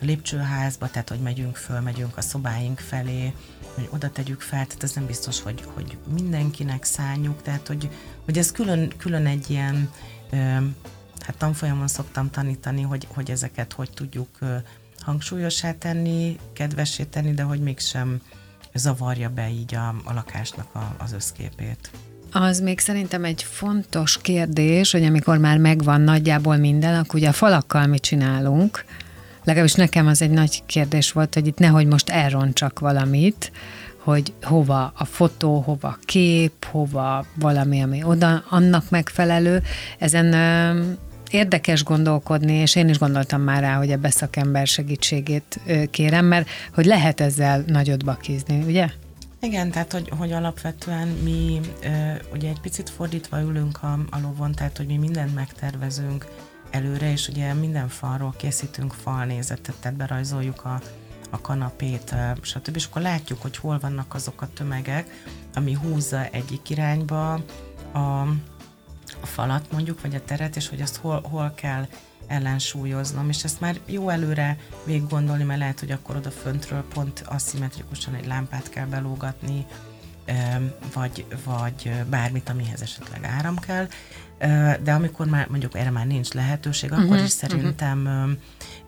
lépcsőházba, 0.00 0.90
tehát 0.90 1.08
hogy 1.08 1.20
megyünk 1.20 1.56
föl, 1.56 1.80
megyünk 1.80 2.16
a 2.16 2.20
szobáink 2.20 2.78
felé, 2.78 3.32
hogy 3.74 3.88
oda 3.90 4.10
tegyük 4.10 4.40
fel, 4.40 4.66
tehát 4.66 4.82
ez 4.82 4.92
nem 4.92 5.06
biztos, 5.06 5.42
hogy, 5.42 5.64
hogy 5.74 5.96
mindenkinek 6.14 6.84
szálljuk, 6.84 7.42
tehát 7.42 7.66
hogy, 7.66 7.88
hogy 8.24 8.38
ez 8.38 8.52
külön, 8.52 8.92
külön 8.96 9.26
egy 9.26 9.50
ilyen, 9.50 9.90
ö, 10.30 10.36
hát 11.20 11.36
tanfolyamon 11.38 11.88
szoktam 11.88 12.30
tanítani, 12.30 12.82
hogy, 12.82 13.06
hogy 13.14 13.30
ezeket 13.30 13.72
hogy 13.72 13.90
tudjuk 13.94 14.28
ö, 14.40 14.56
hangsúlyosá 15.04 15.72
tenni, 15.72 16.36
kedvessé 16.52 17.04
tenni, 17.04 17.32
de 17.32 17.42
hogy 17.42 17.60
mégsem 17.60 18.20
zavarja 18.74 19.28
be 19.28 19.50
így 19.50 19.74
a, 19.74 19.88
a 20.04 20.12
lakásnak 20.12 20.74
a, 20.74 20.94
az 20.98 21.12
összképét. 21.12 21.90
Az 22.32 22.60
még 22.60 22.78
szerintem 22.78 23.24
egy 23.24 23.42
fontos 23.42 24.18
kérdés, 24.20 24.92
hogy 24.92 25.04
amikor 25.04 25.38
már 25.38 25.58
megvan 25.58 26.00
nagyjából 26.00 26.56
minden, 26.56 26.98
akkor 26.98 27.14
ugye 27.14 27.28
a 27.28 27.32
falakkal 27.32 27.86
mit 27.86 28.02
csinálunk, 28.02 28.84
legalábbis 29.44 29.74
nekem 29.74 30.06
az 30.06 30.22
egy 30.22 30.30
nagy 30.30 30.62
kérdés 30.66 31.12
volt, 31.12 31.34
hogy 31.34 31.46
itt 31.46 31.58
nehogy 31.58 31.86
most 31.86 32.10
elroncsak 32.10 32.78
valamit, 32.78 33.52
hogy 33.98 34.32
hova 34.42 34.92
a 34.96 35.04
fotó, 35.04 35.60
hova 35.60 35.98
kép, 36.04 36.64
hova 36.64 37.26
valami, 37.34 37.82
ami 37.82 38.02
oda 38.02 38.44
annak 38.48 38.90
megfelelő. 38.90 39.62
Ezen 39.98 40.34
érdekes 41.30 41.84
gondolkodni, 41.84 42.52
és 42.52 42.76
én 42.76 42.88
is 42.88 42.98
gondoltam 42.98 43.40
már 43.40 43.60
rá, 43.60 43.76
hogy 43.76 43.92
a 43.92 43.96
beszakember 43.96 44.66
segítségét 44.66 45.60
kérem, 45.90 46.24
mert 46.24 46.48
hogy 46.74 46.84
lehet 46.84 47.20
ezzel 47.20 47.64
nagyot 47.66 48.04
bakizni, 48.04 48.62
ugye? 48.66 48.88
Igen, 49.40 49.70
tehát 49.70 49.92
hogy, 49.92 50.08
hogy 50.18 50.32
alapvetően 50.32 51.08
mi 51.08 51.60
ö, 51.82 51.88
ugye 52.32 52.48
egy 52.48 52.60
picit 52.60 52.90
fordítva 52.90 53.40
ülünk 53.40 53.82
a, 53.82 53.92
a 54.10 54.20
lovon, 54.20 54.52
tehát 54.52 54.76
hogy 54.76 54.86
mi 54.86 54.96
mindent 54.96 55.34
megtervezünk, 55.34 56.26
előre, 56.74 57.10
és 57.10 57.28
ugye 57.28 57.54
minden 57.54 57.88
falról 57.88 58.34
készítünk 58.36 58.92
falnézetet, 58.92 59.74
tehát 59.80 59.96
berajzoljuk 59.96 60.64
a, 60.64 60.80
a 61.30 61.40
kanapét, 61.40 62.14
stb. 62.40 62.76
És 62.76 62.86
akkor 62.86 63.02
látjuk, 63.02 63.42
hogy 63.42 63.56
hol 63.56 63.78
vannak 63.78 64.14
azok 64.14 64.42
a 64.42 64.48
tömegek, 64.54 65.24
ami 65.54 65.72
húzza 65.72 66.26
egyik 66.30 66.70
irányba 66.70 67.32
a, 67.92 68.26
a 69.24 69.26
falat 69.26 69.72
mondjuk, 69.72 70.00
vagy 70.00 70.14
a 70.14 70.24
teret, 70.24 70.56
és 70.56 70.68
hogy 70.68 70.80
azt 70.80 70.96
hol, 70.96 71.20
hol 71.30 71.52
kell 71.54 71.86
ellensúlyoznom, 72.26 73.28
és 73.28 73.44
ezt 73.44 73.60
már 73.60 73.78
jó 73.86 74.08
előre 74.08 74.56
végig 74.84 75.08
gondolni, 75.08 75.44
mert 75.44 75.58
lehet, 75.58 75.80
hogy 75.80 75.90
akkor 75.90 76.16
oda 76.16 76.30
föntről 76.30 76.84
pont 76.94 77.24
aszimmetrikusan 77.26 78.14
egy 78.14 78.26
lámpát 78.26 78.68
kell 78.68 78.86
belógatni, 78.86 79.66
vagy, 80.94 81.24
vagy 81.44 81.92
bármit, 82.10 82.48
amihez 82.48 82.82
esetleg 82.82 83.24
áram 83.24 83.58
kell, 83.58 83.88
de 84.82 84.92
amikor 84.92 85.26
már 85.26 85.48
mondjuk 85.48 85.76
erre 85.76 85.90
már 85.90 86.06
nincs 86.06 86.32
lehetőség, 86.32 86.92
akkor 86.92 87.04
uh-huh, 87.04 87.24
is 87.24 87.30
szerintem 87.30 88.06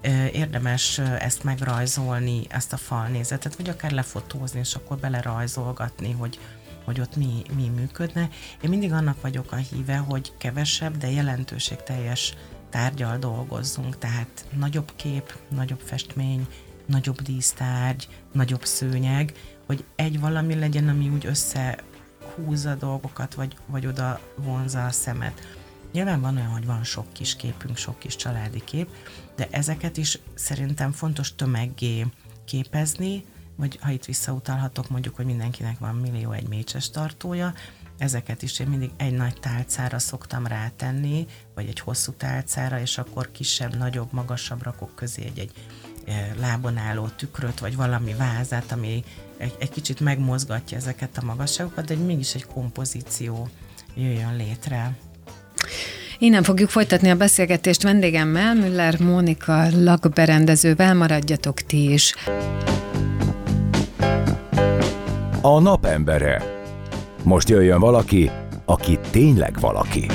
uh-huh. 0.03 0.35
érdemes 0.35 0.99
ezt 0.99 1.45
megrajzolni, 1.45 2.47
ezt 2.49 2.73
a 2.73 2.77
falnézetet, 2.77 3.57
vagy 3.57 3.69
akár 3.69 3.91
lefotózni, 3.91 4.59
és 4.59 4.75
akkor 4.75 4.97
belerajzolgatni, 4.97 6.13
hogy, 6.13 6.39
hogy 6.87 7.01
ott 7.01 7.17
mi, 7.17 7.43
mi 7.55 7.69
működne. 7.69 8.29
Én 8.61 8.71
mindig 8.71 8.93
annak 8.93 9.21
vagyok 9.21 9.53
a 9.53 9.57
híve, 9.57 9.97
hogy 9.97 10.33
kevesebb, 10.39 10.97
de 10.97 11.11
jelentőségteljes 11.11 12.35
tárgyal 12.71 13.19
dolgozzunk, 13.19 13.99
tehát 13.99 14.45
nagyobb 14.59 14.93
kép, 14.97 15.39
nagyobb 15.49 15.81
festmény, 15.81 16.47
nagyobb 16.87 17.21
dísztárgy, 17.21 18.09
nagyobb 18.33 18.65
szőnyeg, 18.65 19.33
hogy 19.67 19.85
egy 19.97 20.21
valami 20.21 20.55
legyen, 20.55 20.89
ami 20.89 21.09
úgy 21.09 21.27
össze 21.27 21.79
húzza 22.35 22.71
a 22.71 22.75
dolgokat, 22.75 23.35
vagy, 23.35 23.57
vagy 23.67 23.87
oda 23.87 24.21
vonza 24.37 24.85
a 24.85 24.91
szemet. 24.91 25.41
Nyilván 25.93 26.21
van 26.21 26.37
olyan, 26.37 26.49
hogy 26.51 26.67
van 26.67 26.85
sok 26.85 27.13
kis 27.13 27.37
képünk, 27.37 27.77
sok 27.77 27.99
kis 27.99 28.17
családi 28.17 28.65
kép, 28.65 28.89
de 29.37 29.49
ezeket 29.51 29.97
is 29.97 30.19
szerintem 30.35 30.93
fontos 30.93 31.35
tömeggé 31.35 32.07
képezni, 32.45 33.25
vagy 33.57 33.79
ha 33.81 33.91
itt 33.91 34.05
visszautalhatok, 34.05 34.89
mondjuk, 34.89 35.17
hogy 35.17 35.25
mindenkinek 35.25 35.79
van 35.79 35.95
millió 35.95 36.33
egy 36.33 36.49
mécses 36.49 36.91
tartója, 36.91 37.55
ezeket 37.99 38.43
is 38.43 38.59
én 38.59 38.67
mindig 38.67 38.91
egy 38.97 39.13
nagy 39.13 39.41
tálcára 39.41 39.99
szoktam 39.99 40.47
rátenni, 40.47 41.27
vagy 41.55 41.69
egy 41.69 41.81
hosszú 41.81 42.13
tálcára, 42.13 42.81
és 42.81 42.99
akkor 42.99 43.33
kisebb, 43.33 43.77
nagyobb, 43.77 44.13
magasabb 44.13 44.63
rakok 44.63 44.95
közé 44.95 45.23
egy, 45.23 45.39
egy 45.39 45.53
eh, 46.07 46.31
lábon 46.41 46.77
álló 46.77 47.07
tükröt, 47.07 47.59
vagy 47.59 47.77
valami 47.77 48.15
vázát, 48.15 48.73
ami 48.73 49.05
egy, 49.37 49.55
egy 49.59 49.71
kicsit 49.71 50.01
megmozgatja 50.01 50.77
ezeket 50.77 51.19
a 51.19 51.25
magasságokat, 51.25 51.85
de 51.85 51.95
mégis 51.95 52.35
egy 52.35 52.47
kompozíció 52.47 53.49
jöjjön 53.95 54.37
létre. 54.37 54.97
Innen 56.19 56.43
fogjuk 56.43 56.71
folytatni 56.71 57.11
a 57.11 57.17
beszélgetést 57.17 57.83
vendégemmel, 57.83 58.55
Müller 58.55 59.01
Mónika 59.01 59.69
lakberendezővel, 59.71 60.95
maradjatok 60.95 61.61
ti 61.61 61.93
is. 61.93 62.15
A 65.47 65.61
napembere. 65.61 66.43
Most 67.23 67.49
jöjjön 67.49 67.81
valaki, 67.81 68.31
aki 68.65 68.99
tényleg 69.11 69.61
valaki. 69.61 70.07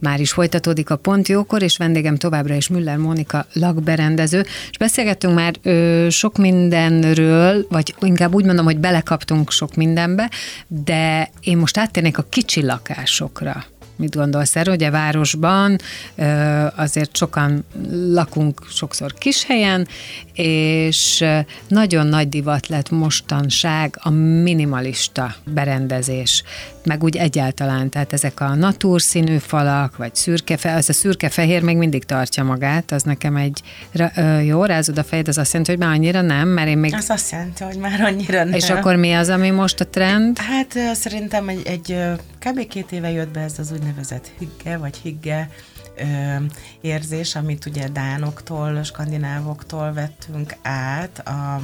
Már 0.00 0.20
is 0.20 0.32
folytatódik 0.32 0.90
a 0.90 0.96
Pont 0.96 1.28
Jókor, 1.28 1.62
és 1.62 1.76
vendégem 1.76 2.16
továbbra 2.16 2.54
is 2.54 2.68
Müller 2.68 2.96
Mónika 2.96 3.46
lakberendező, 3.52 4.40
és 4.70 4.78
beszélgettünk 4.78 5.34
már 5.34 5.54
ö, 5.62 6.06
sok 6.10 6.36
mindenről, 6.36 7.66
vagy 7.68 7.94
inkább 8.00 8.34
úgy 8.34 8.44
mondom, 8.44 8.64
hogy 8.64 8.78
belekaptunk 8.78 9.50
sok 9.50 9.74
mindenbe, 9.74 10.30
de 10.66 11.30
én 11.40 11.56
most 11.56 11.78
áttérnék 11.78 12.18
a 12.18 12.26
kicsi 12.28 12.62
lakásokra. 12.62 13.64
Mit 13.96 14.14
gondolsz 14.16 14.56
erről? 14.56 14.74
Ugye 14.74 14.90
városban 14.90 15.78
azért 16.76 17.16
sokan 17.16 17.64
lakunk 17.90 18.60
sokszor 18.68 19.14
kis 19.14 19.44
helyen, 19.44 19.88
és 20.32 21.24
nagyon 21.68 22.06
nagy 22.06 22.28
divat 22.28 22.66
lett 22.66 22.90
mostanság 22.90 23.98
a 24.00 24.10
minimalista 24.10 25.34
berendezés, 25.44 26.42
meg 26.86 27.02
úgy 27.02 27.16
egyáltalán, 27.16 27.90
tehát 27.90 28.12
ezek 28.12 28.40
a 28.40 28.54
natúrszínű 28.54 29.36
falak, 29.36 29.96
vagy 29.96 30.14
szürke, 30.14 30.74
az 30.74 30.88
a 30.88 30.92
szürke-fehér 30.92 31.62
még 31.62 31.76
mindig 31.76 32.04
tartja 32.04 32.44
magát, 32.44 32.92
az 32.92 33.02
nekem 33.02 33.36
egy, 33.36 33.62
jó, 34.44 34.64
rázod 34.64 34.98
a 34.98 35.04
fejed, 35.04 35.28
az 35.28 35.38
azt 35.38 35.52
jelenti, 35.52 35.72
hogy 35.72 35.80
már 35.80 35.94
annyira 35.94 36.20
nem, 36.20 36.48
mert 36.48 36.68
én 36.68 36.78
még... 36.78 36.94
Az 36.94 37.10
azt 37.10 37.30
jelenti, 37.30 37.64
hogy 37.64 37.78
már 37.78 38.00
annyira 38.00 38.44
nem. 38.44 38.52
És 38.52 38.70
akkor 38.70 38.96
mi 38.96 39.12
az, 39.12 39.28
ami 39.28 39.50
most 39.50 39.80
a 39.80 39.86
trend? 39.86 40.38
Hát 40.38 40.78
szerintem 40.94 41.48
egy, 41.48 41.66
egy 41.66 41.96
kb. 42.38 42.66
két 42.66 42.92
éve 42.92 43.10
jött 43.10 43.30
be 43.30 43.40
ez 43.40 43.58
az 43.58 43.72
úgynevezett 43.72 44.30
higge, 44.38 44.76
vagy 44.76 44.96
higge 44.96 45.48
ö, 45.96 46.04
érzés, 46.80 47.34
amit 47.34 47.66
ugye 47.66 47.88
dánoktól, 47.88 48.82
skandinávoktól 48.82 49.92
vettünk 49.92 50.54
át, 50.62 51.18
a, 51.18 51.60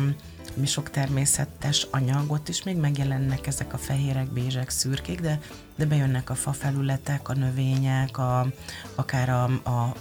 mi 0.54 0.66
sok 0.66 0.90
természetes 0.90 1.86
anyagot 1.90 2.48
is 2.48 2.62
még 2.62 2.76
megjelennek 2.76 3.46
ezek 3.46 3.72
a 3.72 3.78
fehérek, 3.78 4.32
bézsek, 4.32 4.70
szürkék, 4.70 5.20
de, 5.20 5.40
de 5.76 5.86
bejönnek 5.86 6.30
a 6.30 6.34
fa 6.34 6.52
felületek, 6.52 7.28
a 7.28 7.34
növények, 7.34 8.18
a, 8.18 8.46
akár 8.94 9.28
a, 9.28 9.44
a 9.44 9.94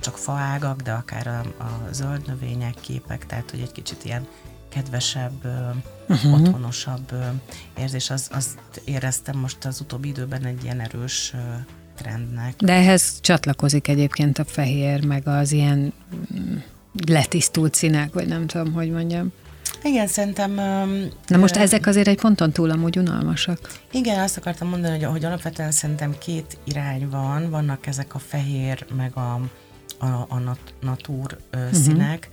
csak 0.00 0.18
faágak, 0.18 0.80
de 0.80 0.92
akár 0.92 1.26
a, 1.26 1.62
a 1.62 1.92
zöld 1.92 2.26
növények, 2.26 2.74
képek, 2.80 3.26
tehát 3.26 3.50
hogy 3.50 3.60
egy 3.60 3.72
kicsit 3.72 4.04
ilyen 4.04 4.26
kedvesebb, 4.68 5.44
uh-huh. 6.08 6.32
otthonosabb 6.32 7.12
érzés. 7.78 8.10
Az, 8.10 8.28
azt 8.32 8.58
éreztem 8.84 9.38
most 9.38 9.64
az 9.64 9.80
utóbbi 9.80 10.08
időben 10.08 10.44
egy 10.44 10.64
ilyen 10.64 10.80
erős 10.80 11.34
trendnek. 11.96 12.54
De 12.56 12.72
ehhez 12.72 13.20
csatlakozik 13.20 13.88
egyébként 13.88 14.38
a 14.38 14.44
fehér, 14.44 15.04
meg 15.04 15.28
az 15.28 15.52
ilyen 15.52 15.92
mm, 16.34 16.56
letisztult 17.06 17.74
színek, 17.74 18.12
vagy 18.12 18.26
nem 18.26 18.46
tudom, 18.46 18.72
hogy 18.72 18.90
mondjam. 18.90 19.32
Igen, 19.82 20.06
szerintem... 20.06 20.54
Na 21.26 21.36
most 21.36 21.56
ezek 21.56 21.86
azért 21.86 22.08
egy 22.08 22.20
ponton 22.20 22.52
túl 22.52 22.70
amúgy 22.70 22.98
unalmasak. 22.98 23.58
Igen, 23.90 24.18
azt 24.18 24.36
akartam 24.36 24.68
mondani, 24.68 24.98
hogy, 24.98 25.10
hogy 25.10 25.24
alapvetően 25.24 25.70
szerintem 25.70 26.18
két 26.18 26.58
irány 26.64 27.08
van. 27.08 27.50
Vannak 27.50 27.86
ezek 27.86 28.14
a 28.14 28.18
fehér, 28.18 28.86
meg 28.96 29.16
a, 29.16 29.40
a, 29.98 30.26
a 30.28 30.38
nat, 30.38 30.74
natúr 30.80 31.36
uh, 31.54 31.72
színek, 31.72 32.28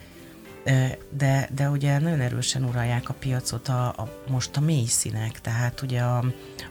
de, 1.10 1.50
de 1.56 1.70
ugye 1.70 2.00
nagyon 2.00 2.20
erősen 2.20 2.64
uralják 2.64 3.10
a 3.10 3.14
piacot 3.14 3.68
a, 3.68 3.88
a, 3.88 4.24
most 4.30 4.58
a 4.58 4.60
mély 4.60 4.86
színek, 4.86 5.42
tehát 5.42 5.82
ugye 5.82 6.02
a, 6.02 6.24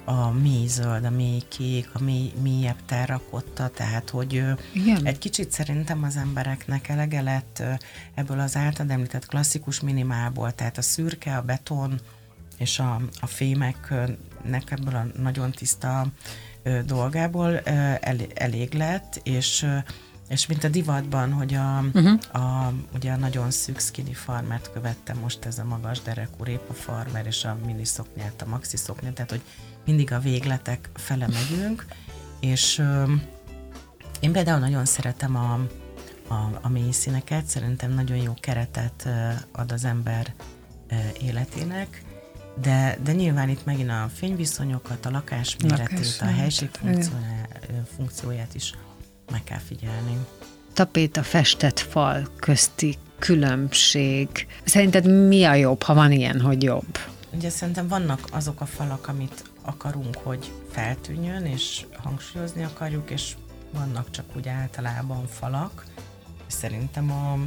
a 0.04 0.30
mély 0.30 0.66
zöld, 0.66 1.04
a 1.04 1.10
mély 1.10 1.42
kék, 1.48 1.88
a 1.92 2.02
mély, 2.02 2.32
mélyebb 2.42 2.84
terrakotta, 2.86 3.68
tehát 3.68 4.10
hogy 4.10 4.44
Igen. 4.72 5.06
egy 5.06 5.18
kicsit 5.18 5.50
szerintem 5.50 6.02
az 6.02 6.16
embereknek 6.16 6.88
elege 6.88 7.20
lett 7.20 7.62
ebből 8.14 8.40
az 8.40 8.56
általad 8.56 8.90
említett 8.90 9.26
klasszikus 9.26 9.80
minimálból, 9.80 10.52
tehát 10.52 10.78
a 10.78 10.82
szürke, 10.82 11.36
a 11.36 11.42
beton 11.42 12.00
és 12.58 12.78
a, 12.78 13.00
a 13.20 13.26
fémeknek 13.26 14.70
ebből 14.70 14.94
a 14.94 15.06
nagyon 15.20 15.50
tiszta 15.50 16.06
dolgából 16.86 17.58
elég 18.34 18.72
lett, 18.72 19.20
és 19.22 19.66
és 20.28 20.46
mint 20.46 20.64
a 20.64 20.68
divatban, 20.68 21.32
hogy 21.32 21.54
a, 21.54 21.84
uh-huh. 21.94 22.42
a, 22.42 22.72
ugye 22.94 23.12
a 23.12 23.16
nagyon 23.16 23.50
szűk 23.50 23.80
skinny 23.80 24.14
farmert 24.14 24.72
követtem 24.72 25.18
most 25.18 25.44
ez 25.44 25.58
a 25.58 25.64
magas 25.64 26.02
derekú 26.02 26.44
répa 26.44 26.72
farmer, 26.72 27.26
és 27.26 27.44
a 27.44 27.56
mini 27.66 27.84
szoknyát, 27.84 28.42
a 28.42 28.48
maxi 28.48 28.76
szoknyát, 28.76 29.12
tehát 29.12 29.30
hogy 29.30 29.42
mindig 29.84 30.12
a 30.12 30.18
végletek 30.18 30.90
fele 30.94 31.26
megyünk, 31.26 31.86
és 32.40 32.78
ö, 32.78 33.12
én 34.20 34.32
például 34.32 34.58
nagyon 34.58 34.84
szeretem 34.84 35.36
a, 35.36 35.52
a, 36.34 36.58
a 36.60 36.68
mély 36.68 36.90
színeket, 36.90 37.46
szerintem 37.46 37.92
nagyon 37.94 38.16
jó 38.16 38.34
keretet 38.40 39.08
ad 39.52 39.72
az 39.72 39.84
ember 39.84 40.34
életének, 41.20 42.02
de, 42.60 42.98
de 43.02 43.12
nyilván 43.12 43.48
itt 43.48 43.64
megint 43.64 43.90
a 43.90 44.10
fényviszonyokat, 44.14 45.06
a 45.06 45.10
lakás 45.10 45.56
méretét, 45.62 46.16
a 46.20 46.24
helység 46.24 46.70
funkcióját, 46.70 47.58
funkcióját 47.96 48.54
is 48.54 48.72
meg 49.30 49.44
kell 49.44 49.58
figyelni. 49.58 50.18
Tapéta 50.72 51.22
festett 51.22 51.78
fal 51.78 52.28
közti 52.38 52.96
különbség. 53.18 54.46
Szerinted 54.64 55.26
mi 55.28 55.44
a 55.44 55.54
jobb, 55.54 55.82
ha 55.82 55.94
van 55.94 56.12
ilyen, 56.12 56.40
hogy 56.40 56.62
jobb? 56.62 56.98
Ugye 57.32 57.50
szerintem 57.50 57.88
vannak 57.88 58.20
azok 58.32 58.60
a 58.60 58.66
falak, 58.66 59.08
amit 59.08 59.44
akarunk, 59.62 60.16
hogy 60.16 60.52
feltűnjön, 60.70 61.44
és 61.44 61.86
hangsúlyozni 62.02 62.64
akarjuk, 62.64 63.10
és 63.10 63.34
vannak 63.72 64.10
csak 64.10 64.24
úgy 64.36 64.48
általában 64.48 65.26
falak. 65.26 65.84
Szerintem 66.46 67.10
a, 67.10 67.38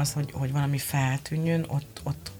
az, 0.00 0.12
hogy, 0.12 0.30
hogy 0.32 0.52
valami 0.52 0.78
feltűnjön, 0.78 1.64
ott, 1.68 2.00
ott, 2.02 2.30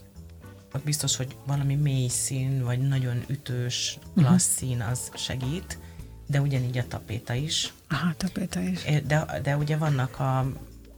ott 0.73 0.85
biztos, 0.85 1.17
hogy 1.17 1.37
valami 1.47 1.75
mély 1.75 2.09
szín, 2.09 2.65
vagy 2.65 2.79
nagyon 2.79 3.25
ütős, 3.27 3.99
klassz 4.15 4.57
szín 4.57 4.81
az 4.81 5.11
segít, 5.15 5.79
de 6.27 6.41
ugyanígy 6.41 6.79
a 6.79 6.87
tapéta 6.89 7.35
is. 7.35 7.73
Aha, 7.89 8.15
tapéta 8.17 8.61
is. 8.61 8.83
De, 9.07 9.41
de 9.43 9.57
ugye 9.57 9.77
vannak 9.77 10.21
a, 10.21 10.47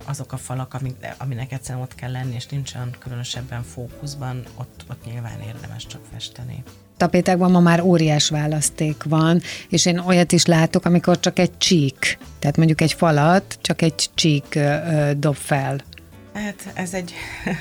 azok 0.05 0.33
a 0.33 0.37
falak, 0.37 0.75
amik, 0.75 1.07
aminek 1.19 1.53
egyszerűen 1.53 1.85
ott 1.85 1.95
kell 1.95 2.11
lenni, 2.11 2.35
és 2.35 2.47
nincsen 2.47 2.91
különösebben 2.99 3.63
fókuszban, 3.63 4.43
ott, 4.55 4.85
ott 4.91 5.05
nyilván 5.05 5.41
érdemes 5.41 5.87
csak 5.87 6.01
festeni 6.13 6.65
tapétákban 6.99 7.51
ma 7.51 7.61
már 7.61 7.81
óriás 7.81 8.29
választék 8.29 9.03
van, 9.03 9.41
és 9.69 9.87
én 9.87 9.99
olyat 9.99 10.33
is 10.33 10.47
látok, 10.47 10.85
amikor 10.85 11.21
csak 11.21 11.39
egy 11.39 11.59
csík, 11.59 12.19
tehát 12.39 12.57
mondjuk 12.57 12.81
egy 12.81 12.93
falat, 12.93 13.59
csak 13.61 13.83
egy 13.83 14.11
csík 14.15 14.55
ö, 14.55 15.11
dob 15.17 15.35
fel. 15.35 15.81
Hát 16.33 16.71
ez 16.75 16.95
egy 16.95 17.13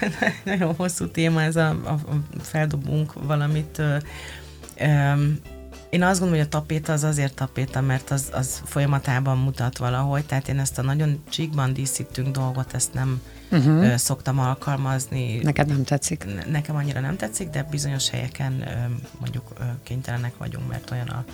nagyon 0.45 0.75
hosszú 0.75 1.08
téma, 1.08 1.41
ez 1.41 1.56
a, 1.56 1.69
a 1.69 1.99
feldobunk 2.41 3.13
valamit. 3.13 3.77
Ö, 3.77 3.97
ö, 4.77 5.13
én 5.89 6.04
azt 6.04 6.19
gondolom, 6.19 6.43
hogy 6.43 6.54
a 6.54 6.60
tapéta 6.60 6.93
az 6.93 7.04
azért 7.04 7.34
tapéta, 7.34 7.82
mert 7.82 8.10
az, 8.12 8.30
az 8.32 8.62
folyamatában 8.65 9.38
mutat 9.38 9.78
valahogy, 9.78 10.26
tehát 10.26 10.47
én 10.47 10.60
ezt 10.60 10.78
a 10.78 10.82
nagyon 10.82 11.23
csíkban 11.30 11.73
díszítünk 11.73 12.28
dolgot, 12.36 12.73
ezt 12.73 12.93
nem 12.93 13.21
uh-huh. 13.52 13.84
ö, 13.84 13.97
szoktam 13.97 14.39
alkalmazni. 14.39 15.39
Neked 15.43 15.67
nem 15.67 15.84
tetszik? 15.84 16.26
Ne, 16.26 16.52
nekem 16.52 16.76
annyira 16.76 17.00
nem 17.00 17.15
tetszik, 17.15 17.50
de 17.50 17.67
bizonyos 17.71 18.10
helyeken 18.10 18.62
ö, 18.62 18.71
mondjuk 19.19 19.43
ö, 19.60 19.63
kénytelenek 19.84 20.38
vagyunk, 20.38 20.67
mert 20.67 20.91
olyan 20.91 21.08
a 21.08 21.26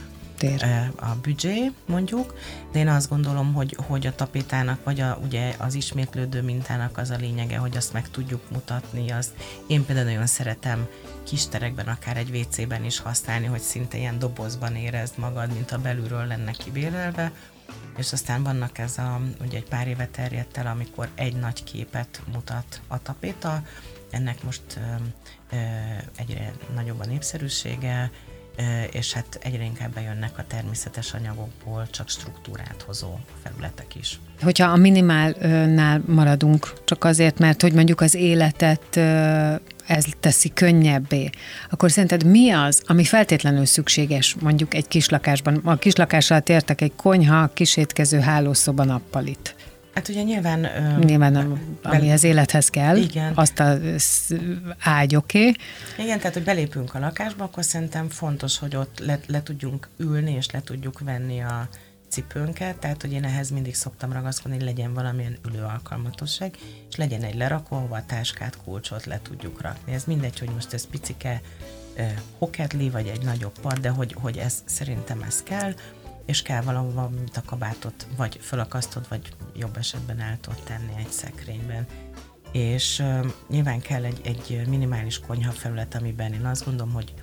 tér. 0.47 0.91
a 0.95 1.15
büdzsé, 1.21 1.71
mondjuk, 1.86 2.34
de 2.71 2.79
én 2.79 2.88
azt 2.88 3.10
gondolom, 3.10 3.53
hogy, 3.53 3.77
hogy 3.88 4.08
a 4.08 4.15
tapétának, 4.15 4.84
vagy 4.84 4.99
a, 4.99 5.19
ugye 5.23 5.56
az 5.58 5.73
ismétlődő 5.73 6.41
mintának 6.41 6.97
az 6.97 7.10
a 7.10 7.15
lényege, 7.15 7.58
hogy 7.58 7.77
azt 7.77 7.93
meg 7.93 8.10
tudjuk 8.10 8.41
mutatni. 8.51 9.12
Azt. 9.12 9.32
Én 9.67 9.86
például 9.86 10.08
nagyon 10.08 10.25
szeretem 10.25 10.88
kis 11.23 11.47
terekben, 11.47 11.88
akár 11.88 12.17
egy 12.17 12.36
WC-ben 12.36 12.84
is 12.84 12.99
használni, 12.99 13.45
hogy 13.45 13.60
szinte 13.62 13.97
ilyen 13.97 14.19
dobozban 14.19 14.75
érezd 14.75 15.17
magad, 15.17 15.53
mint 15.53 15.71
a 15.71 15.77
belülről 15.77 16.25
lenne 16.25 16.51
kibélelve, 16.51 17.32
és 17.97 18.13
aztán 18.13 18.43
vannak 18.43 18.77
ez 18.77 18.97
a, 18.97 19.21
ugye 19.41 19.58
egy 19.58 19.67
pár 19.67 19.88
éve 19.88 20.08
terjedt 20.08 20.58
el, 20.58 20.67
amikor 20.67 21.10
egy 21.15 21.36
nagy 21.36 21.63
képet 21.63 22.21
mutat 22.34 22.82
a 22.88 23.01
tapéta, 23.01 23.63
ennek 24.10 24.43
most 24.43 24.62
ö, 24.75 24.79
ö, 25.56 25.60
egyre 26.15 26.53
nagyobb 26.75 26.99
a 26.99 27.06
népszerűsége, 27.06 28.12
és 28.91 29.13
hát 29.13 29.39
egyre 29.41 29.63
inkább 29.63 29.93
bejönnek 29.93 30.37
a 30.37 30.43
természetes 30.47 31.13
anyagokból 31.13 31.87
csak 31.91 32.09
struktúrát 32.09 32.83
hozó 32.85 33.17
felületek 33.43 33.95
is. 33.95 34.19
Hogyha 34.41 34.71
a 34.71 34.75
minimálnál 34.75 36.01
maradunk, 36.05 36.73
csak 36.85 37.03
azért, 37.03 37.39
mert 37.39 37.61
hogy 37.61 37.73
mondjuk 37.73 38.01
az 38.01 38.15
életet 38.15 38.97
ez 39.87 40.05
teszi 40.19 40.53
könnyebbé, 40.53 41.29
akkor 41.69 41.91
szerinted 41.91 42.25
mi 42.25 42.51
az, 42.51 42.81
ami 42.85 43.03
feltétlenül 43.03 43.65
szükséges 43.65 44.35
mondjuk 44.39 44.73
egy 44.73 44.87
kislakásban? 44.87 45.61
A 45.63 45.75
kislakással 45.75 46.41
értek 46.45 46.81
egy 46.81 46.95
konyha, 46.95 47.47
kisétkező 47.53 48.19
hálószoba 48.19 48.83
nappalit. 48.83 49.55
Hát 49.93 50.08
ugye 50.08 50.21
nyilván... 50.21 50.60
Nyilván, 50.99 51.32
nem, 51.32 51.77
ami 51.82 52.12
az 52.12 52.23
élethez 52.23 52.69
kell, 52.69 52.97
igen. 52.97 53.32
azt 53.36 53.60
a 53.60 53.77
ágy 54.79 55.15
oké. 55.15 55.39
Okay. 55.39 55.56
Igen, 55.97 56.17
tehát, 56.17 56.34
hogy 56.34 56.43
belépünk 56.43 56.95
a 56.95 56.99
lakásba, 56.99 57.43
akkor 57.43 57.63
szerintem 57.63 58.10
fontos, 58.10 58.60
hogy 58.60 58.75
ott 58.75 58.99
le, 58.99 59.19
le 59.27 59.43
tudjunk 59.43 59.89
ülni, 59.97 60.32
és 60.32 60.51
le 60.51 60.62
tudjuk 60.62 60.99
venni 60.99 61.41
a 61.41 61.67
cipőnket, 62.13 62.77
tehát, 62.77 63.01
hogy 63.01 63.12
én 63.12 63.23
ehhez 63.23 63.49
mindig 63.49 63.75
szoktam 63.75 64.13
ragaszkodni, 64.13 64.58
hogy 64.58 64.65
legyen 64.65 64.93
valamilyen 64.93 65.38
ülő 65.47 65.62
alkalmatosság, 65.62 66.56
és 66.89 66.95
legyen 66.95 67.21
egy 67.21 67.36
lerakó, 67.36 67.75
ahova 67.75 67.95
a 67.95 68.06
táskát, 68.06 68.58
kulcsot 68.63 69.06
le 69.06 69.19
tudjuk 69.21 69.62
rakni. 69.62 69.93
Ez 69.93 70.03
mindegy, 70.03 70.39
hogy 70.39 70.49
most 70.53 70.73
ez 70.73 70.88
picike 70.88 71.41
eh, 71.95 72.13
hoketli, 72.38 72.89
vagy 72.89 73.08
egy 73.08 73.23
nagyobb 73.23 73.60
pad, 73.60 73.77
de 73.77 73.89
hogy, 73.89 74.15
hogy 74.21 74.38
ez 74.38 74.53
szerintem 74.65 75.21
ez 75.21 75.43
kell, 75.43 75.73
és 76.25 76.41
kell 76.41 76.62
valahova, 76.62 77.09
mint 77.09 77.38
a 77.38 77.41
kabátot, 77.45 78.07
vagy 78.17 78.39
fölakasztod, 78.41 79.05
vagy 79.09 79.36
jobb 79.55 79.77
esetben 79.77 80.19
el 80.19 80.39
tudod 80.39 80.63
tenni 80.63 80.93
egy 80.97 81.12
szekrényben. 81.12 81.88
És 82.51 82.99
uh, 82.99 83.25
nyilván 83.49 83.79
kell 83.79 84.03
egy, 84.03 84.21
egy 84.23 84.67
minimális 84.67 85.19
konyha 85.19 85.51
felület, 85.51 85.95
amiben 85.95 86.33
én 86.33 86.45
azt 86.45 86.65
gondolom, 86.65 86.93
hogy 86.93 87.13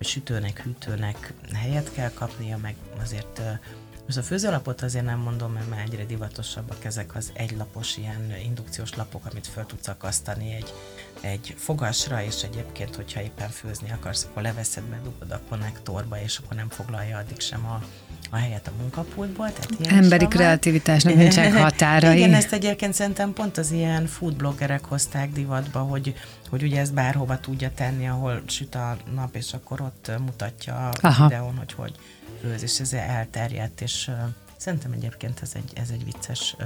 sütőnek, 0.00 0.62
hűtőnek 0.62 1.32
helyet 1.52 1.92
kell 1.92 2.10
kapnia, 2.10 2.56
meg 2.56 2.76
azért 3.00 3.38
uh, 3.38 3.58
most 4.06 4.18
a 4.18 4.22
főzőlapot 4.22 4.82
azért 4.82 5.04
nem 5.04 5.18
mondom, 5.18 5.52
mert 5.52 5.68
már 5.68 5.80
egyre 5.80 6.04
divatosabbak 6.04 6.84
ezek 6.84 7.14
az 7.14 7.30
egylapos 7.32 7.96
ilyen 7.96 8.32
indukciós 8.44 8.94
lapok, 8.94 9.26
amit 9.30 9.46
föl 9.46 9.66
tudsz 9.66 9.88
akasztani 9.88 10.54
egy, 10.54 10.72
egy 11.20 11.54
fogasra, 11.58 12.22
és 12.22 12.42
egyébként, 12.42 12.96
hogyha 12.96 13.22
éppen 13.22 13.48
főzni 13.48 13.90
akarsz, 13.90 14.26
akkor 14.30 14.42
leveszed, 14.42 14.84
bedugod 14.84 15.30
a 15.30 15.40
konnektorba, 15.48 16.20
és 16.20 16.38
akkor 16.38 16.56
nem 16.56 16.68
foglalja 16.68 17.18
addig 17.18 17.40
sem 17.40 17.66
a, 17.66 17.82
a 18.30 18.36
helyet 18.36 18.66
a 18.66 18.70
munkapultból. 18.80 19.52
Tehát 19.52 19.92
Emberi 19.92 20.26
kreativitásnak 20.26 21.14
nincsenek 21.14 21.54
határai. 21.54 22.16
Igen, 22.16 22.34
ezt 22.34 22.52
egyébként 22.52 22.94
szerintem 22.94 23.32
pont 23.32 23.58
az 23.58 23.70
ilyen 23.70 24.06
foodbloggerek 24.06 24.84
hozták 24.84 25.32
divatba, 25.32 25.80
hogy, 25.80 26.14
hogy 26.48 26.62
ugye 26.62 26.80
ezt 26.80 26.94
bárhova 26.94 27.40
tudja 27.40 27.70
tenni, 27.74 28.08
ahol 28.08 28.42
süt 28.46 28.74
a 28.74 28.96
nap, 29.14 29.36
és 29.36 29.52
akkor 29.52 29.80
ott 29.80 30.10
mutatja 30.18 30.88
a 30.88 30.92
Aha. 31.00 31.28
videón, 31.28 31.56
hogy 31.56 31.72
hogy 31.72 31.94
főz, 32.40 32.62
és 32.62 32.80
ez 32.80 32.92
elterjedt, 32.92 33.80
és 33.80 34.10
szerintem 34.56 34.92
egyébként 34.92 35.40
ez 35.42 35.50
egy, 35.54 35.72
ez 35.74 35.88
egy 35.90 36.04
vicces 36.04 36.56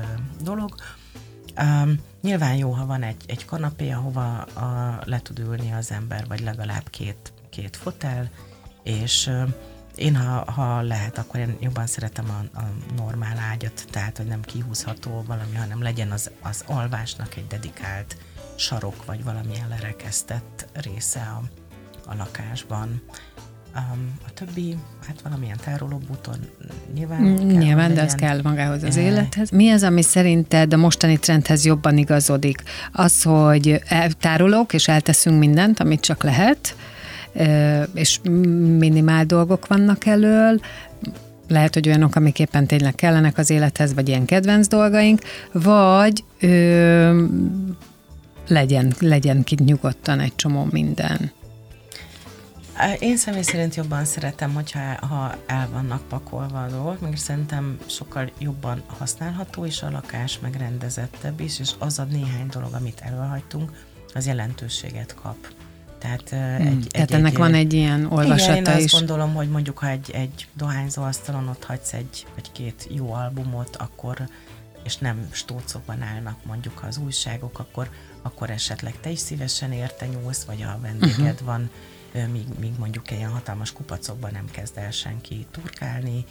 dolog. 0.42 0.74
Um, 1.62 2.00
nyilván 2.20 2.54
jó, 2.54 2.70
ha 2.70 2.86
van 2.86 3.02
egy, 3.02 3.24
egy 3.26 3.44
kanapé, 3.44 3.90
ahova 3.90 4.38
a, 4.42 5.00
le 5.04 5.20
tud 5.20 5.38
ülni 5.38 5.72
az 5.72 5.90
ember, 5.90 6.26
vagy 6.28 6.40
legalább 6.40 6.90
két, 6.90 7.32
két 7.50 7.76
fotel, 7.76 8.30
és 8.82 9.26
uh, 9.26 9.48
én, 9.94 10.16
ha, 10.16 10.50
ha 10.52 10.80
lehet, 10.80 11.18
akkor 11.18 11.40
én 11.40 11.56
jobban 11.60 11.86
szeretem 11.86 12.30
a, 12.30 12.58
a 12.58 12.62
normál 12.96 13.38
ágyat, 13.38 13.84
tehát, 13.90 14.16
hogy 14.16 14.26
nem 14.26 14.40
kihúzható 14.40 15.24
valami, 15.26 15.54
hanem 15.54 15.82
legyen 15.82 16.10
az, 16.10 16.30
az 16.42 16.64
alvásnak 16.66 17.36
egy 17.36 17.46
dedikált 17.46 18.16
sarok, 18.56 19.04
vagy 19.04 19.24
valamilyen 19.24 19.68
lerekesztett 19.68 20.66
része 20.72 21.20
a, 21.20 21.42
a 22.10 22.14
lakásban. 22.14 23.02
Um, 23.74 24.12
a 24.26 24.32
többi, 24.34 24.76
hát 25.06 25.20
valamilyen 25.22 25.56
tárolóbúton 25.64 26.36
nyilván 26.94 27.20
mm, 27.20 27.36
kell, 27.36 27.46
Nyilván, 27.46 27.94
de 27.94 28.02
az 28.02 28.14
kell 28.14 28.40
magához 28.42 28.82
az 28.82 28.96
élethez. 28.96 29.50
Mi 29.50 29.70
az, 29.70 29.82
ami 29.82 30.02
szerinted 30.02 30.72
a 30.72 30.76
mostani 30.76 31.18
trendhez 31.18 31.64
jobban 31.64 31.98
igazodik? 31.98 32.62
Az, 32.92 33.22
hogy 33.22 33.82
tárolók, 34.20 34.72
és 34.72 34.88
elteszünk 34.88 35.38
mindent, 35.38 35.80
amit 35.80 36.00
csak 36.00 36.22
lehet, 36.22 36.76
és 37.94 38.20
minimál 38.78 39.24
dolgok 39.24 39.66
vannak 39.66 40.06
elől, 40.06 40.60
lehet, 41.48 41.74
hogy 41.74 41.88
olyanok, 41.88 42.14
amik 42.14 42.38
éppen 42.38 42.66
tényleg 42.66 42.94
kellenek 42.94 43.38
az 43.38 43.50
élethez, 43.50 43.94
vagy 43.94 44.08
ilyen 44.08 44.24
kedvenc 44.24 44.66
dolgaink, 44.66 45.20
vagy 45.52 46.24
ö, 46.40 47.24
legyen, 48.48 48.94
legyen 48.98 49.44
ki 49.44 49.56
nyugodtan 49.64 50.20
egy 50.20 50.34
csomó 50.34 50.68
minden. 50.70 51.30
Én 52.98 53.16
személy 53.16 53.42
szerint 53.42 53.74
jobban 53.74 54.04
szeretem, 54.04 54.54
hogyha 54.54 55.06
ha 55.06 55.34
el 55.46 55.68
vannak 55.72 56.02
pakolva 56.08 56.62
a 56.62 56.68
dolgok, 56.68 57.00
meg 57.00 57.16
szerintem 57.16 57.78
sokkal 57.86 58.30
jobban 58.38 58.82
használható 58.86 59.64
is 59.64 59.82
a 59.82 59.90
lakás, 59.90 60.38
meg 60.38 60.54
rendezettebb 60.54 61.40
is, 61.40 61.58
és 61.58 61.70
az 61.78 61.98
a 61.98 62.04
néhány 62.04 62.46
dolog, 62.50 62.72
amit 62.72 63.00
elhagytunk, 63.00 63.86
az 64.14 64.26
jelentőséget 64.26 65.14
kap. 65.14 65.36
Tehát, 65.98 66.28
hmm, 66.28 66.66
egy, 66.66 66.86
tehát 66.90 67.10
egy, 67.10 67.16
ennek 67.16 67.32
egy, 67.32 67.38
van 67.38 67.54
egy 67.54 67.72
ilyen 67.72 68.06
olvasata 68.06 68.52
igen, 68.52 68.72
én 68.72 68.78
is. 68.78 68.84
azt 68.84 68.92
gondolom, 68.92 69.34
hogy 69.34 69.48
mondjuk, 69.48 69.78
ha 69.78 69.88
egy, 69.88 70.10
egy 70.12 70.46
dohányzó 70.54 71.02
asztalon 71.02 71.48
ott 71.48 71.64
hagysz 71.64 71.92
egy 71.92 72.26
vagy 72.34 72.52
két 72.52 72.88
jó 72.90 73.12
albumot, 73.12 73.76
akkor 73.76 74.28
és 74.82 74.96
nem 74.96 75.28
stócokban 75.30 76.02
állnak 76.02 76.44
mondjuk 76.44 76.82
az 76.88 76.98
újságok, 76.98 77.58
akkor, 77.58 77.90
akkor 78.22 78.50
esetleg 78.50 78.94
te 79.00 79.10
is 79.10 79.18
szívesen 79.18 79.72
érte 79.72 80.06
nyúlsz, 80.06 80.44
vagy 80.44 80.62
a 80.62 80.78
vendéged 80.82 81.18
uh-huh. 81.18 81.46
van, 81.46 81.70
míg, 82.12 82.46
míg 82.58 82.78
mondjuk 82.78 83.10
ilyen 83.10 83.30
hatalmas 83.30 83.72
kupacokban 83.72 84.30
nem 84.32 84.50
kezd 84.50 84.76
el 84.78 84.90
senki 84.90 85.46
turkálni. 85.50 86.24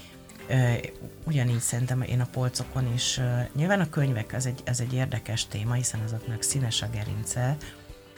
Ugyanígy 1.24 1.60
szerintem 1.60 2.02
én 2.02 2.22
a 2.22 2.28
polcokon 2.32 2.94
is, 2.94 3.20
nyilván 3.56 3.80
a 3.80 3.90
könyvek 3.90 4.34
az 4.34 4.46
egy, 4.46 4.64
az 4.66 4.82
egy 4.82 4.94
érdekes 4.94 5.46
téma, 5.48 5.74
hiszen 5.74 6.00
azoknak 6.00 6.42
színes 6.42 6.82
a 6.82 6.90
gerince, 6.90 7.58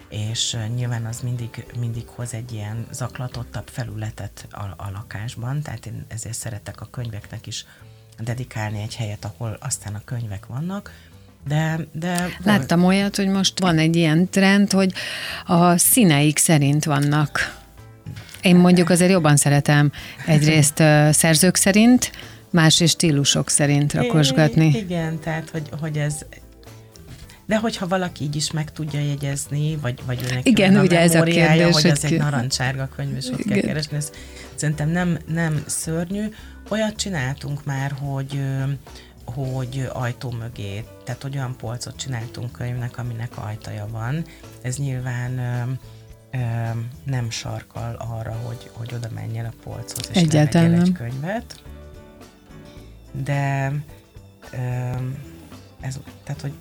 és 0.09 0.57
nyilván 0.75 1.05
az 1.05 1.19
mindig, 1.19 1.65
mindig 1.79 2.07
hoz 2.07 2.33
egy 2.33 2.51
ilyen 2.51 2.87
zaklatottabb 2.91 3.67
felületet 3.67 4.47
a, 4.51 4.63
a 4.63 4.89
lakásban, 4.91 5.61
tehát 5.61 5.85
én 5.85 6.05
ezért 6.07 6.35
szeretek 6.35 6.81
a 6.81 6.87
könyveknek 6.91 7.47
is 7.47 7.65
dedikálni 8.17 8.81
egy 8.81 8.95
helyet, 8.95 9.25
ahol 9.25 9.57
aztán 9.59 9.95
a 9.95 10.01
könyvek 10.05 10.45
vannak, 10.45 10.91
de, 11.47 11.79
de 11.91 12.29
Láttam 12.43 12.83
olyat, 12.83 13.15
hogy 13.15 13.27
most 13.27 13.59
van 13.59 13.77
egy 13.77 13.95
ilyen 13.95 14.29
trend, 14.29 14.71
hogy 14.71 14.93
a 15.45 15.77
színeik 15.77 16.37
szerint 16.37 16.85
vannak. 16.85 17.59
Én 18.41 18.55
mondjuk 18.55 18.89
azért 18.89 19.11
jobban 19.11 19.35
szeretem 19.35 19.91
egyrészt 20.25 20.83
szerzők 21.11 21.55
szerint, 21.55 22.11
más 22.49 22.83
stílusok 22.85 23.49
szerint 23.49 23.93
rakosgatni. 23.93 24.67
Igen, 24.67 25.19
tehát 25.19 25.49
hogy, 25.49 25.69
hogy 25.79 25.97
ez 25.97 26.25
de 27.51 27.57
hogyha 27.57 27.87
valaki 27.87 28.23
így 28.23 28.35
is 28.35 28.51
meg 28.51 28.71
tudja 28.71 28.99
jegyezni, 28.99 29.75
vagy, 29.81 29.99
vagy 30.05 30.23
őnek 30.29 30.47
Igen, 30.47 30.77
ugye 30.77 30.99
ez 30.99 31.15
a 31.15 31.23
kérdés, 31.23 31.73
hogy 31.73 31.85
ez 31.85 32.03
egy 32.03 32.17
narancsárga 32.17 32.89
könyv, 32.95 33.15
és 33.15 33.27
ott 33.27 33.43
kell 33.43 33.59
keresni, 33.59 33.97
ez 33.97 34.11
szerintem 34.55 34.89
nem, 34.89 35.17
nem 35.27 35.63
szörnyű. 35.65 36.25
Olyat 36.69 36.95
csináltunk 36.95 37.65
már, 37.65 37.91
hogy 37.99 38.41
hogy 39.25 39.89
ajtó 39.93 40.31
mögé, 40.31 40.85
tehát 41.03 41.21
hogy 41.21 41.35
olyan 41.37 41.57
polcot 41.57 41.95
csináltunk 41.95 42.51
könyvnek, 42.51 42.97
aminek 42.97 43.37
ajtaja 43.37 43.87
van. 43.91 44.25
Ez 44.61 44.77
nyilván 44.77 45.37
ö, 45.37 45.71
ö, 46.31 46.39
nem 47.03 47.29
sarkal 47.29 47.95
arra, 47.95 48.31
hogy, 48.45 48.69
hogy 48.73 48.93
oda 48.93 49.07
menjen 49.13 49.45
a 49.45 49.53
polchoz, 49.63 50.09
és 50.09 50.17
Egyáltalán 50.21 50.81
egy 50.81 50.91
könyvet. 50.91 51.63
De 53.23 53.73
ö, 54.51 54.57
ez, 55.81 55.99
tehát, 56.23 56.41
hogy 56.41 56.53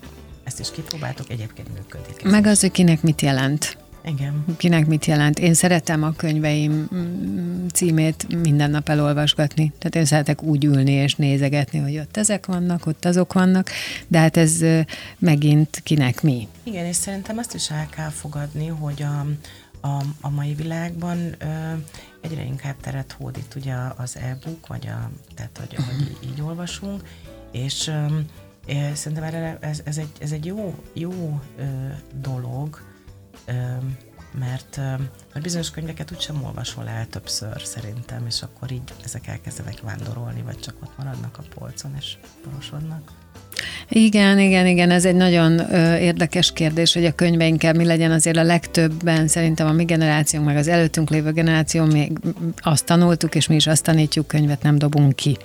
ezt 0.43 0.59
is 0.59 0.71
kipróbáltuk, 0.71 1.29
egyébként 1.29 1.73
működik. 1.73 2.23
Meg 2.23 2.45
az, 2.45 2.59
hogy 2.59 2.71
kinek 2.71 3.01
mit 3.01 3.21
jelent. 3.21 3.77
Igen. 4.05 4.45
Kinek 4.57 4.85
mit 4.85 5.05
jelent. 5.05 5.39
Én 5.39 5.53
szeretem 5.53 6.03
a 6.03 6.11
könyveim 6.11 6.87
mm, 6.95 7.65
címét 7.73 8.41
minden 8.41 8.69
nap 8.69 8.89
elolvasgatni. 8.89 9.71
Tehát 9.77 9.95
én 9.95 10.05
szeretek 10.05 10.43
úgy 10.43 10.65
ülni 10.65 10.91
és 10.91 11.15
nézegetni, 11.15 11.79
hogy 11.79 11.97
ott 11.97 12.17
ezek 12.17 12.45
vannak, 12.45 12.85
ott 12.85 13.05
azok 13.05 13.33
vannak, 13.33 13.69
de 14.07 14.19
hát 14.19 14.37
ez 14.37 14.59
megint 15.19 15.81
kinek 15.83 16.21
mi. 16.21 16.47
Igen, 16.63 16.85
és 16.85 16.95
szerintem 16.95 17.37
azt 17.37 17.53
is 17.53 17.69
el 17.69 17.87
kell 17.95 18.09
fogadni, 18.09 18.67
hogy 18.67 19.03
a, 19.03 19.25
a, 19.87 20.03
a 20.21 20.29
mai 20.29 20.53
világban 20.53 21.17
ö, 21.17 21.45
egyre 22.21 22.43
inkább 22.43 22.75
teret 22.81 23.11
hódít 23.11 23.55
ugye 23.55 23.73
az 23.97 24.17
e-book, 24.17 24.67
vagy 24.67 24.87
a, 24.87 25.11
tehát 25.35 25.57
hogy, 25.59 25.79
uh-huh. 25.79 25.95
hogy 25.95 26.01
így, 26.01 26.31
így 26.31 26.41
olvasunk, 26.41 27.01
és 27.51 27.87
ö, 27.87 28.05
Szerintem 28.93 29.23
erre 29.23 29.57
ez, 29.61 29.81
ez, 29.83 29.97
egy, 29.97 30.09
ez 30.19 30.31
egy 30.31 30.45
jó, 30.45 30.75
jó 30.93 31.41
ö, 31.57 31.63
dolog, 32.21 32.90
mert, 34.39 34.77
mert 35.33 35.41
bizonyos 35.41 35.71
könyveket 35.71 36.11
úgysem 36.11 36.43
olvasol 36.43 36.87
el 36.87 37.07
többször 37.07 37.61
szerintem, 37.63 38.25
és 38.27 38.41
akkor 38.41 38.71
így 38.71 38.81
ezek 39.03 39.27
elkezdenek 39.27 39.81
vándorolni, 39.81 40.41
vagy 40.41 40.59
csak 40.59 40.75
ott 40.83 40.97
maradnak 40.97 41.37
a 41.37 41.43
polcon, 41.55 41.95
és 41.99 42.17
porosodnak. 42.43 43.11
Igen, 43.89 44.39
igen, 44.39 44.67
igen, 44.67 44.91
ez 44.91 45.05
egy 45.05 45.15
nagyon 45.15 45.73
ö, 45.73 45.97
érdekes 45.97 46.53
kérdés, 46.53 46.93
hogy 46.93 47.05
a 47.05 47.11
könyveinkkel 47.11 47.73
mi 47.73 47.85
legyen 47.85 48.11
azért 48.11 48.37
a 48.37 48.43
legtöbben, 48.43 49.27
szerintem 49.27 49.67
a 49.67 49.71
mi 49.71 49.83
generációnk, 49.83 50.45
meg 50.45 50.57
az 50.57 50.67
előttünk 50.67 51.09
lévő 51.09 51.31
generáció 51.31 51.85
még 51.85 52.11
azt 52.57 52.85
tanultuk, 52.85 53.35
és 53.35 53.47
mi 53.47 53.55
is 53.55 53.67
azt 53.67 53.83
tanítjuk, 53.83 54.27
könyvet 54.27 54.61
nem 54.61 54.77
dobunk 54.77 55.15
ki 55.15 55.37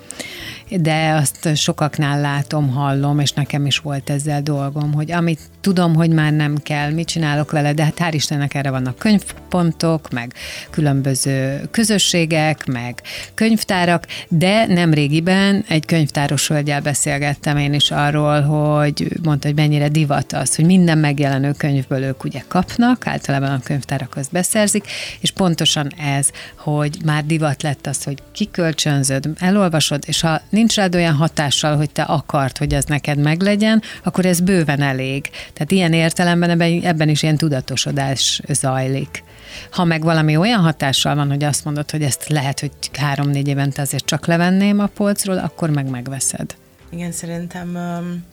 de 0.70 1.12
azt 1.12 1.56
sokaknál 1.56 2.20
látom, 2.20 2.68
hallom, 2.68 3.18
és 3.18 3.32
nekem 3.32 3.66
is 3.66 3.78
volt 3.78 4.10
ezzel 4.10 4.42
dolgom, 4.42 4.92
hogy 4.92 5.12
amit 5.12 5.40
tudom, 5.60 5.94
hogy 5.94 6.10
már 6.10 6.32
nem 6.32 6.56
kell, 6.62 6.90
mit 6.90 7.06
csinálok 7.06 7.50
vele, 7.50 7.72
de 7.72 7.84
hát 7.84 7.98
hál' 7.98 8.14
Istennek 8.14 8.54
erre 8.54 8.70
vannak 8.70 8.98
könyvpontok, 8.98 10.10
meg 10.10 10.34
különböző 10.70 11.68
közösségek, 11.70 12.66
meg 12.66 13.02
könyvtárak, 13.34 14.06
de 14.28 14.66
nem 14.66 14.94
régiben 14.94 15.64
egy 15.68 15.84
könyvtáros 15.84 16.48
hölgyel 16.48 16.80
beszélgettem 16.80 17.56
én 17.56 17.74
is 17.74 17.90
arról, 17.90 18.40
hogy 18.40 19.08
mondta, 19.22 19.46
hogy 19.46 19.56
mennyire 19.56 19.88
divat 19.88 20.32
az, 20.32 20.56
hogy 20.56 20.64
minden 20.64 20.98
megjelenő 20.98 21.52
könyvből 21.52 22.02
ők 22.02 22.24
ugye 22.24 22.42
kapnak, 22.48 23.06
általában 23.06 23.50
a 23.50 23.60
könyvtárak 23.62 24.16
azt 24.16 24.32
beszerzik, 24.32 24.84
és 25.20 25.30
pontosan 25.30 25.92
ez, 26.16 26.30
hogy 26.56 26.98
már 27.04 27.24
divat 27.24 27.62
lett 27.62 27.86
az, 27.86 28.04
hogy 28.04 28.22
kikölcsönzöd, 28.32 29.28
elolvasod, 29.38 30.02
és 30.06 30.20
ha 30.20 30.40
nincs 30.56 30.74
rád 30.74 30.94
olyan 30.94 31.14
hatással, 31.14 31.76
hogy 31.76 31.90
te 31.90 32.02
akart, 32.02 32.58
hogy 32.58 32.74
ez 32.74 32.84
neked 32.84 33.18
meglegyen, 33.18 33.82
akkor 34.04 34.26
ez 34.26 34.40
bőven 34.40 34.80
elég. 34.80 35.30
Tehát 35.52 35.70
ilyen 35.70 35.92
értelemben 35.92 36.50
ebben, 36.50 36.80
ebben 36.82 37.08
is 37.08 37.22
ilyen 37.22 37.36
tudatosodás 37.36 38.40
zajlik. 38.48 39.24
Ha 39.70 39.84
meg 39.84 40.02
valami 40.02 40.36
olyan 40.36 40.60
hatással 40.60 41.14
van, 41.14 41.28
hogy 41.28 41.44
azt 41.44 41.64
mondod, 41.64 41.90
hogy 41.90 42.02
ezt 42.02 42.28
lehet, 42.28 42.60
hogy 42.60 42.72
három-négy 42.92 43.48
évente 43.48 43.82
azért 43.82 44.04
csak 44.04 44.26
levenném 44.26 44.78
a 44.78 44.86
polcról, 44.86 45.38
akkor 45.38 45.70
meg 45.70 45.90
megveszed. 45.90 46.54
Igen, 46.90 47.12
szerintem 47.12 47.68
um, 47.74 48.24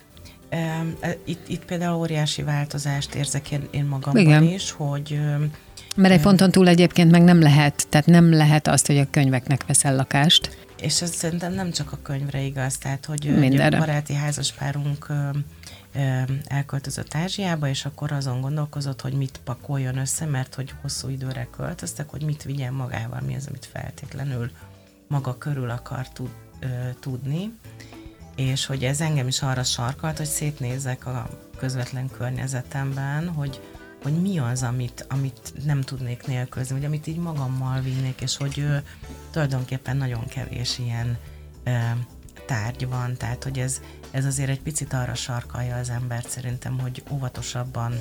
um, 0.52 0.94
itt, 1.24 1.48
itt 1.48 1.64
például 1.64 1.96
óriási 1.96 2.42
változást 2.42 3.14
érzek 3.14 3.50
én, 3.50 3.68
én 3.70 3.84
magamban 3.84 4.22
Igen. 4.22 4.42
is, 4.42 4.70
hogy 4.70 5.18
um, 5.36 5.50
mert 5.96 6.14
egy 6.14 6.20
ponton 6.20 6.50
túl 6.50 6.68
egyébként 6.68 7.10
meg 7.10 7.22
nem 7.22 7.40
lehet, 7.40 7.86
tehát 7.88 8.06
nem 8.06 8.32
lehet 8.32 8.68
azt, 8.68 8.86
hogy 8.86 8.98
a 8.98 9.06
könyveknek 9.10 9.64
veszel 9.66 9.96
lakást. 9.96 10.50
És 10.80 11.02
ez 11.02 11.10
szerintem 11.10 11.52
nem 11.52 11.70
csak 11.70 11.92
a 11.92 11.98
könyvre 12.02 12.40
igaz, 12.40 12.78
tehát 12.78 13.06
hogy 13.06 13.38
Mindenre. 13.38 13.76
a 13.76 13.80
baráti 13.80 14.14
házaspárunk 14.14 15.12
elköltözött 16.44 17.14
Ázsiába, 17.14 17.68
és 17.68 17.84
akkor 17.84 18.12
azon 18.12 18.40
gondolkozott, 18.40 19.00
hogy 19.00 19.12
mit 19.12 19.40
pakoljon 19.44 19.96
össze, 19.96 20.24
mert 20.24 20.54
hogy 20.54 20.74
hosszú 20.82 21.08
időre 21.08 21.48
költöztek, 21.56 22.08
hogy 22.10 22.22
mit 22.22 22.42
vigyen 22.42 22.72
magával, 22.72 23.20
mi 23.20 23.34
az, 23.34 23.46
amit 23.46 23.68
feltétlenül 23.72 24.50
maga 25.08 25.38
körül 25.38 25.70
akar 25.70 26.08
tud, 26.08 26.30
ö, 26.60 26.66
tudni, 27.00 27.52
és 28.36 28.66
hogy 28.66 28.84
ez 28.84 29.00
engem 29.00 29.26
is 29.26 29.42
arra 29.42 29.62
sarkalt, 29.62 30.16
hogy 30.16 30.26
szétnézek 30.26 31.06
a 31.06 31.28
közvetlen 31.56 32.10
környezetemben, 32.10 33.28
hogy, 33.28 33.60
hogy 34.04 34.22
mi 34.22 34.38
az, 34.38 34.62
amit, 34.62 35.06
amit 35.08 35.52
nem 35.64 35.80
tudnék 35.80 36.26
nélkülözni, 36.26 36.74
vagy 36.74 36.84
amit 36.84 37.06
így 37.06 37.16
magammal 37.16 37.80
vinnék, 37.80 38.20
és 38.20 38.36
hogy 38.36 38.60
ö, 38.60 38.76
tulajdonképpen 39.30 39.96
nagyon 39.96 40.26
kevés 40.26 40.78
ilyen 40.78 41.18
ö, 41.64 41.70
tárgy 42.46 42.88
van, 42.88 43.16
tehát 43.16 43.44
hogy 43.44 43.58
ez, 43.58 43.80
ez 44.10 44.24
azért 44.24 44.50
egy 44.50 44.60
picit 44.60 44.92
arra 44.92 45.14
sarkalja 45.14 45.76
az 45.76 45.90
embert 45.90 46.28
szerintem, 46.28 46.78
hogy 46.78 47.02
óvatosabban 47.10 48.00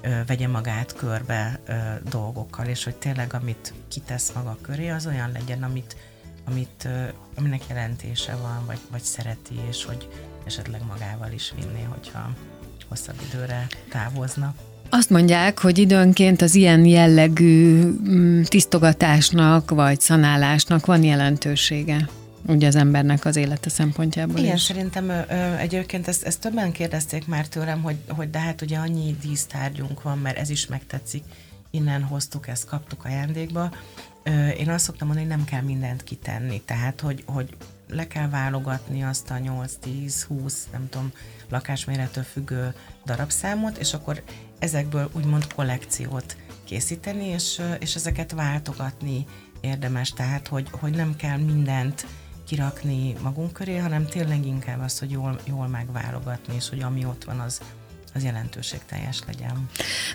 ö, 0.00 0.20
vegye 0.26 0.48
magát 0.48 0.92
körbe 0.92 1.60
ö, 1.66 1.74
dolgokkal, 2.10 2.66
és 2.66 2.84
hogy 2.84 2.96
tényleg 2.96 3.34
amit 3.34 3.74
kitesz 3.88 4.32
maga 4.32 4.56
köré, 4.60 4.88
az 4.88 5.06
olyan 5.06 5.32
legyen, 5.32 5.62
amit, 5.62 5.96
amit, 6.44 6.84
ö, 6.84 7.04
aminek 7.34 7.62
jelentése 7.68 8.36
van, 8.36 8.66
vagy, 8.66 8.80
vagy 8.90 9.02
szereti, 9.02 9.60
és 9.68 9.84
hogy 9.84 10.08
esetleg 10.44 10.84
magával 10.86 11.32
is 11.32 11.52
vinné, 11.56 11.82
hogyha 11.82 12.30
hosszabb 12.88 13.20
időre 13.30 13.66
távozna. 13.88 14.54
Azt 14.94 15.10
mondják, 15.10 15.58
hogy 15.58 15.78
időnként 15.78 16.42
az 16.42 16.54
ilyen 16.54 16.84
jellegű 16.84 17.82
mm, 17.82 18.42
tisztogatásnak 18.42 19.70
vagy 19.70 20.00
szanálásnak 20.00 20.86
van 20.86 21.02
jelentősége 21.02 22.08
ugye 22.46 22.66
az 22.66 22.76
embernek 22.76 23.24
az 23.24 23.36
élete 23.36 23.70
szempontjából 23.70 24.38
Igen, 24.38 24.54
is. 24.54 24.62
szerintem 24.62 25.08
ö, 25.08 25.22
egyébként 25.56 26.08
ezt, 26.08 26.22
ezt 26.22 26.40
többen 26.40 26.72
kérdezték 26.72 27.26
már 27.26 27.48
tőlem, 27.48 27.82
hogy, 27.82 27.96
hogy 28.08 28.30
de 28.30 28.38
hát 28.38 28.62
ugye 28.62 28.78
annyi 28.78 29.16
dísztárgyunk 29.22 30.02
van, 30.02 30.18
mert 30.18 30.38
ez 30.38 30.50
is 30.50 30.66
megtetszik, 30.66 31.22
innen 31.70 32.02
hoztuk, 32.02 32.48
ezt 32.48 32.66
kaptuk 32.66 33.04
ajándékba. 33.04 33.72
Ö, 34.22 34.48
én 34.48 34.70
azt 34.70 34.84
szoktam 34.84 35.06
mondani, 35.06 35.28
hogy 35.28 35.36
nem 35.36 35.46
kell 35.46 35.62
mindent 35.62 36.04
kitenni, 36.04 36.62
tehát 36.64 37.00
hogy, 37.00 37.22
hogy 37.26 37.48
le 37.88 38.06
kell 38.06 38.28
válogatni 38.28 39.02
azt 39.02 39.30
a 39.30 39.34
8-10-20, 39.34 40.52
nem 40.72 40.88
tudom, 40.90 41.12
lakásmérettől 41.48 42.24
függő 42.24 42.74
darabszámot, 43.06 43.78
és 43.78 43.94
akkor 43.94 44.22
ezekből 44.62 45.10
úgymond 45.12 45.52
kollekciót 45.54 46.36
készíteni, 46.64 47.24
és, 47.24 47.60
és 47.78 47.94
ezeket 47.94 48.32
váltogatni 48.32 49.24
érdemes, 49.60 50.10
tehát 50.10 50.48
hogy, 50.48 50.68
hogy 50.70 50.94
nem 50.94 51.16
kell 51.16 51.36
mindent 51.36 52.06
kirakni 52.46 53.14
magunk 53.22 53.52
köré, 53.52 53.76
hanem 53.76 54.06
tényleg 54.06 54.46
inkább 54.46 54.80
az, 54.80 54.98
hogy 54.98 55.10
jól, 55.10 55.38
jól 55.44 55.66
megválogatni, 55.66 56.54
és 56.54 56.68
hogy 56.68 56.82
ami 56.82 57.04
ott 57.04 57.24
van, 57.24 57.38
az, 57.38 57.60
az 58.14 58.24
jelentőségteljes 58.24 59.18
legyen. 59.26 59.68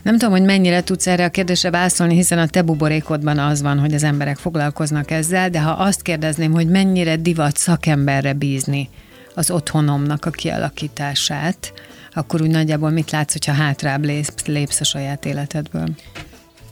Nem 0.04 0.18
tudom, 0.18 0.34
hogy 0.34 0.46
mennyire 0.46 0.84
tudsz 0.84 1.08
erre 1.08 1.26
a 1.26 1.30
kérdésre 1.30 1.70
válaszolni, 1.70 2.16
hiszen 2.16 2.40
a 2.40 2.48
te 2.48 2.62
buborékodban 2.62 3.40
az 3.40 3.62
van, 3.62 3.80
hogy 3.80 3.94
az 3.94 4.04
emberek 4.04 4.38
foglalkoznak 4.38 5.12
ezzel, 5.12 5.50
de 5.50 5.62
ha 5.62 5.72
azt 5.72 6.02
kérdezném, 6.02 6.52
hogy 6.52 6.68
mennyire 6.68 7.16
divat 7.16 7.58
szakemberre 7.58 8.34
bízni 8.34 8.90
az 9.36 9.52
otthonomnak 9.52 10.26
a 10.26 10.30
kialakítását, 10.30 11.74
akkor 12.18 12.42
úgy 12.42 12.50
nagyjából 12.50 12.90
mit 12.90 13.12
látsz, 13.12 13.32
hogyha 13.32 13.52
hátrább 13.54 14.04
lépsz, 14.04 14.46
lépsz 14.46 14.80
a 14.80 14.84
saját 14.84 15.26
életedből? 15.26 15.96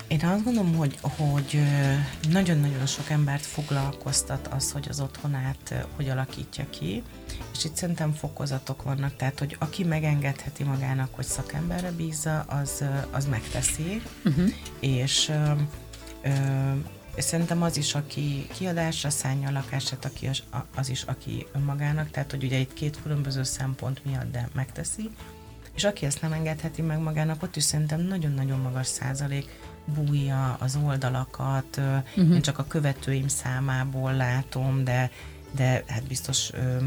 Én 0.07 0.19
azt 0.23 0.43
gondolom, 0.43 0.75
hogy, 0.75 0.97
hogy 1.01 1.61
nagyon-nagyon 2.29 2.85
sok 2.85 3.09
embert 3.09 3.45
foglalkoztat 3.45 4.47
az, 4.47 4.71
hogy 4.71 4.87
az 4.89 4.99
otthonát 4.99 5.85
hogy 5.95 6.09
alakítja 6.09 6.65
ki, 6.69 7.03
és 7.53 7.65
itt 7.65 7.75
szerintem 7.75 8.13
fokozatok 8.13 8.83
vannak, 8.83 9.15
tehát 9.15 9.39
hogy 9.39 9.55
aki 9.59 9.83
megengedheti 9.83 10.63
magának, 10.63 11.15
hogy 11.15 11.25
szakemberre 11.25 11.91
bízza, 11.91 12.39
az, 12.39 12.83
az 13.11 13.25
megteszi, 13.25 14.01
uh-huh. 14.25 14.49
és 14.79 15.31
ö, 16.23 16.31
szerintem 17.17 17.61
az 17.61 17.77
is, 17.77 17.95
aki 17.95 18.47
kiadásra 18.53 19.09
szánja 19.09 19.47
a 19.47 19.51
lakását, 19.51 20.05
aki 20.05 20.27
az, 20.27 20.43
az 20.75 20.89
is, 20.89 21.01
aki 21.01 21.47
önmagának, 21.53 22.11
tehát 22.11 22.31
hogy 22.31 22.43
ugye 22.43 22.57
itt 22.57 22.73
két 22.73 23.01
különböző 23.01 23.43
szempont 23.43 24.05
miatt, 24.05 24.31
de 24.31 24.49
megteszi, 24.53 25.09
és 25.75 25.83
aki 25.83 26.05
ezt 26.05 26.21
nem 26.21 26.33
engedheti 26.33 26.81
meg 26.81 26.99
magának, 26.99 27.43
ott 27.43 27.55
is 27.55 27.63
szerintem 27.63 28.01
nagyon-nagyon 28.01 28.59
magas 28.59 28.87
százalék 28.87 29.49
bújja 29.85 30.57
az 30.59 30.77
oldalakat, 30.85 31.77
uh-huh. 31.77 32.35
én 32.35 32.41
csak 32.41 32.59
a 32.59 32.65
követőim 32.67 33.27
számából 33.27 34.13
látom, 34.13 34.83
de 34.83 35.11
de 35.55 35.83
hát 35.87 36.03
biztos 36.07 36.49
ö, 36.53 36.77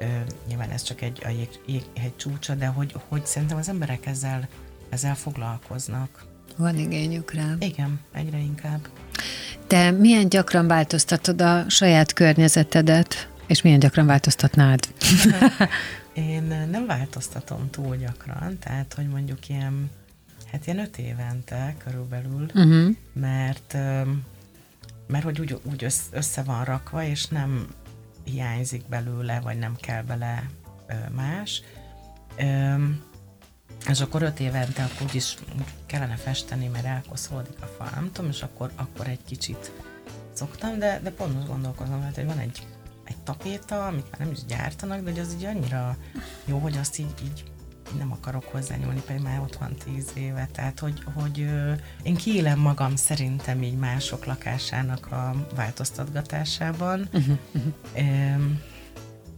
ö, 0.00 0.04
nyilván 0.48 0.70
ez 0.70 0.82
csak 0.82 1.00
egy, 1.00 1.22
egy, 1.22 1.60
egy, 1.66 1.86
egy 1.94 2.16
csúcsa, 2.16 2.54
de 2.54 2.66
hogy, 2.66 2.94
hogy 3.08 3.26
szerintem 3.26 3.58
az 3.58 3.68
emberek 3.68 4.06
ezzel, 4.06 4.48
ezzel 4.88 5.14
foglalkoznak. 5.14 6.24
Van 6.56 6.78
igényük 6.78 7.32
rá. 7.32 7.54
Igen, 7.58 8.00
egyre 8.12 8.38
inkább. 8.38 8.88
Te 9.66 9.90
milyen 9.90 10.28
gyakran 10.28 10.66
változtatod 10.66 11.40
a 11.40 11.64
saját 11.68 12.12
környezetedet, 12.12 13.28
és 13.46 13.62
milyen 13.62 13.78
gyakran 13.78 14.06
változtatnád? 14.06 14.80
Én 16.12 16.42
nem 16.42 16.86
változtatom 16.86 17.70
túl 17.70 17.96
gyakran, 17.96 18.58
tehát 18.58 18.94
hogy 18.94 19.08
mondjuk 19.08 19.48
ilyen 19.48 19.90
Hát 20.52 20.66
ilyen 20.66 20.78
öt 20.78 20.98
évente 20.98 21.74
körülbelül, 21.84 22.42
uh-huh. 22.42 22.96
mert, 23.12 23.72
mert 25.06 25.24
hogy 25.24 25.40
úgy, 25.40 25.60
úgy 25.62 25.86
össze 26.10 26.42
van 26.42 26.64
rakva, 26.64 27.04
és 27.04 27.26
nem 27.26 27.74
hiányzik 28.24 28.88
belőle, 28.88 29.40
vagy 29.40 29.58
nem 29.58 29.76
kell 29.76 30.02
bele 30.02 30.50
más. 31.14 31.62
És 33.88 34.00
akkor 34.00 34.22
öt 34.22 34.40
évente 34.40 34.82
akkor 34.82 35.06
úgyis 35.06 35.36
kellene 35.86 36.16
festeni, 36.16 36.66
mert 36.66 36.84
elkoszolódik 36.84 37.56
a 37.60 37.66
fal, 37.66 37.90
nem 37.94 38.10
tudom, 38.12 38.30
és 38.30 38.42
akkor, 38.42 38.70
akkor 38.76 39.08
egy 39.08 39.24
kicsit 39.24 39.72
szoktam, 40.32 40.78
de, 40.78 41.00
de 41.02 41.10
pont 41.10 41.34
most 41.34 41.46
gondolkozom, 41.46 42.12
hogy 42.14 42.24
van 42.24 42.38
egy, 42.38 42.66
egy 43.12 43.22
tapéta, 43.24 43.86
amit 43.86 44.10
már 44.10 44.20
nem 44.20 44.30
is 44.30 44.44
gyártanak, 44.44 45.00
de 45.00 45.10
hogy 45.10 45.18
az 45.20 45.34
így 45.34 45.44
annyira 45.44 45.96
jó, 46.44 46.58
hogy 46.58 46.76
azt 46.76 46.98
így, 46.98 47.14
így 47.22 47.44
nem 47.98 48.12
akarok 48.12 48.44
hozzányúlni, 48.44 49.02
pedig 49.06 49.22
már 49.22 49.40
ott 49.40 49.56
van 49.56 49.76
tíz 49.84 50.10
éve, 50.14 50.48
tehát 50.52 50.78
hogy, 50.78 51.02
hogy 51.14 51.38
én 52.02 52.16
kiélem 52.16 52.58
magam 52.58 52.96
szerintem 52.96 53.62
így 53.62 53.76
mások 53.76 54.24
lakásának 54.24 55.12
a 55.12 55.46
változtatgatásában, 55.54 57.08
uh-huh, 57.12 57.38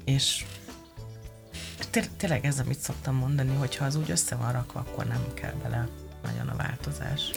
és 0.04 0.44
tényleg 2.16 2.44
ez, 2.44 2.58
amit 2.58 2.78
szoktam 2.78 3.14
mondani, 3.14 3.54
hogy 3.54 3.76
ha 3.76 3.84
az 3.84 3.94
úgy 3.96 4.10
össze 4.10 4.36
van 4.36 4.52
rakva, 4.52 4.80
akkor 4.80 5.06
nem 5.06 5.24
kell 5.34 5.54
bele 5.62 5.88
nagyon 6.22 6.48
a 6.48 6.56
változás. 6.56 7.30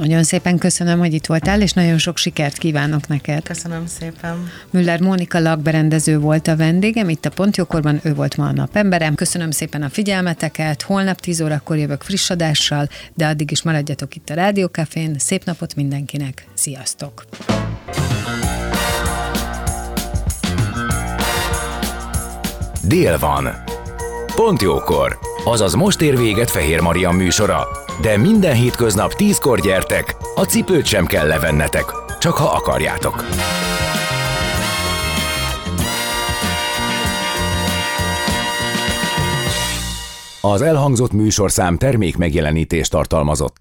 Nagyon 0.00 0.22
szépen 0.22 0.58
köszönöm, 0.58 0.98
hogy 0.98 1.12
itt 1.12 1.26
voltál, 1.26 1.60
és 1.60 1.72
nagyon 1.72 1.98
sok 1.98 2.16
sikert 2.16 2.58
kívánok 2.58 3.08
neked. 3.08 3.42
Köszönöm 3.42 3.86
szépen. 3.86 4.50
Müller 4.70 5.00
Mónika 5.00 5.38
lakberendező 5.38 6.18
volt 6.18 6.46
a 6.46 6.56
vendégem, 6.56 7.08
itt 7.08 7.24
a 7.24 7.30
Pontjókorban, 7.30 8.00
ő 8.02 8.14
volt 8.14 8.36
ma 8.36 8.46
a 8.46 8.52
napemberem. 8.52 9.14
Köszönöm 9.14 9.50
szépen 9.50 9.82
a 9.82 9.88
figyelmeteket, 9.88 10.82
holnap 10.82 11.20
10 11.20 11.40
órakor 11.40 11.76
jövök 11.76 12.02
friss 12.02 12.30
adással, 12.30 12.88
de 13.14 13.26
addig 13.26 13.50
is 13.50 13.62
maradjatok 13.62 14.16
itt 14.16 14.28
a 14.30 14.34
Rádiókafén. 14.34 15.18
Szép 15.18 15.44
napot 15.44 15.74
mindenkinek, 15.74 16.46
sziasztok! 16.54 17.24
Dél 22.82 23.18
van. 23.18 23.48
Pont 24.34 24.62
jókor. 24.62 25.18
Azaz 25.44 25.74
most 25.74 26.00
ér 26.00 26.16
véget 26.16 26.50
Fehér 26.50 26.80
Maria 26.80 27.10
műsora 27.10 27.83
de 28.00 28.16
minden 28.16 28.54
hétköznap 28.54 29.14
tízkor 29.14 29.60
gyertek, 29.60 30.16
a 30.34 30.44
cipőt 30.44 30.86
sem 30.86 31.06
kell 31.06 31.26
levennetek, 31.26 31.84
csak 32.18 32.34
ha 32.34 32.48
akarjátok. 32.48 33.24
Az 40.40 40.62
elhangzott 40.62 41.12
műsorszám 41.12 41.76
termék 41.76 42.16
megjelenítést 42.16 42.90
tartalmazott. 42.90 43.56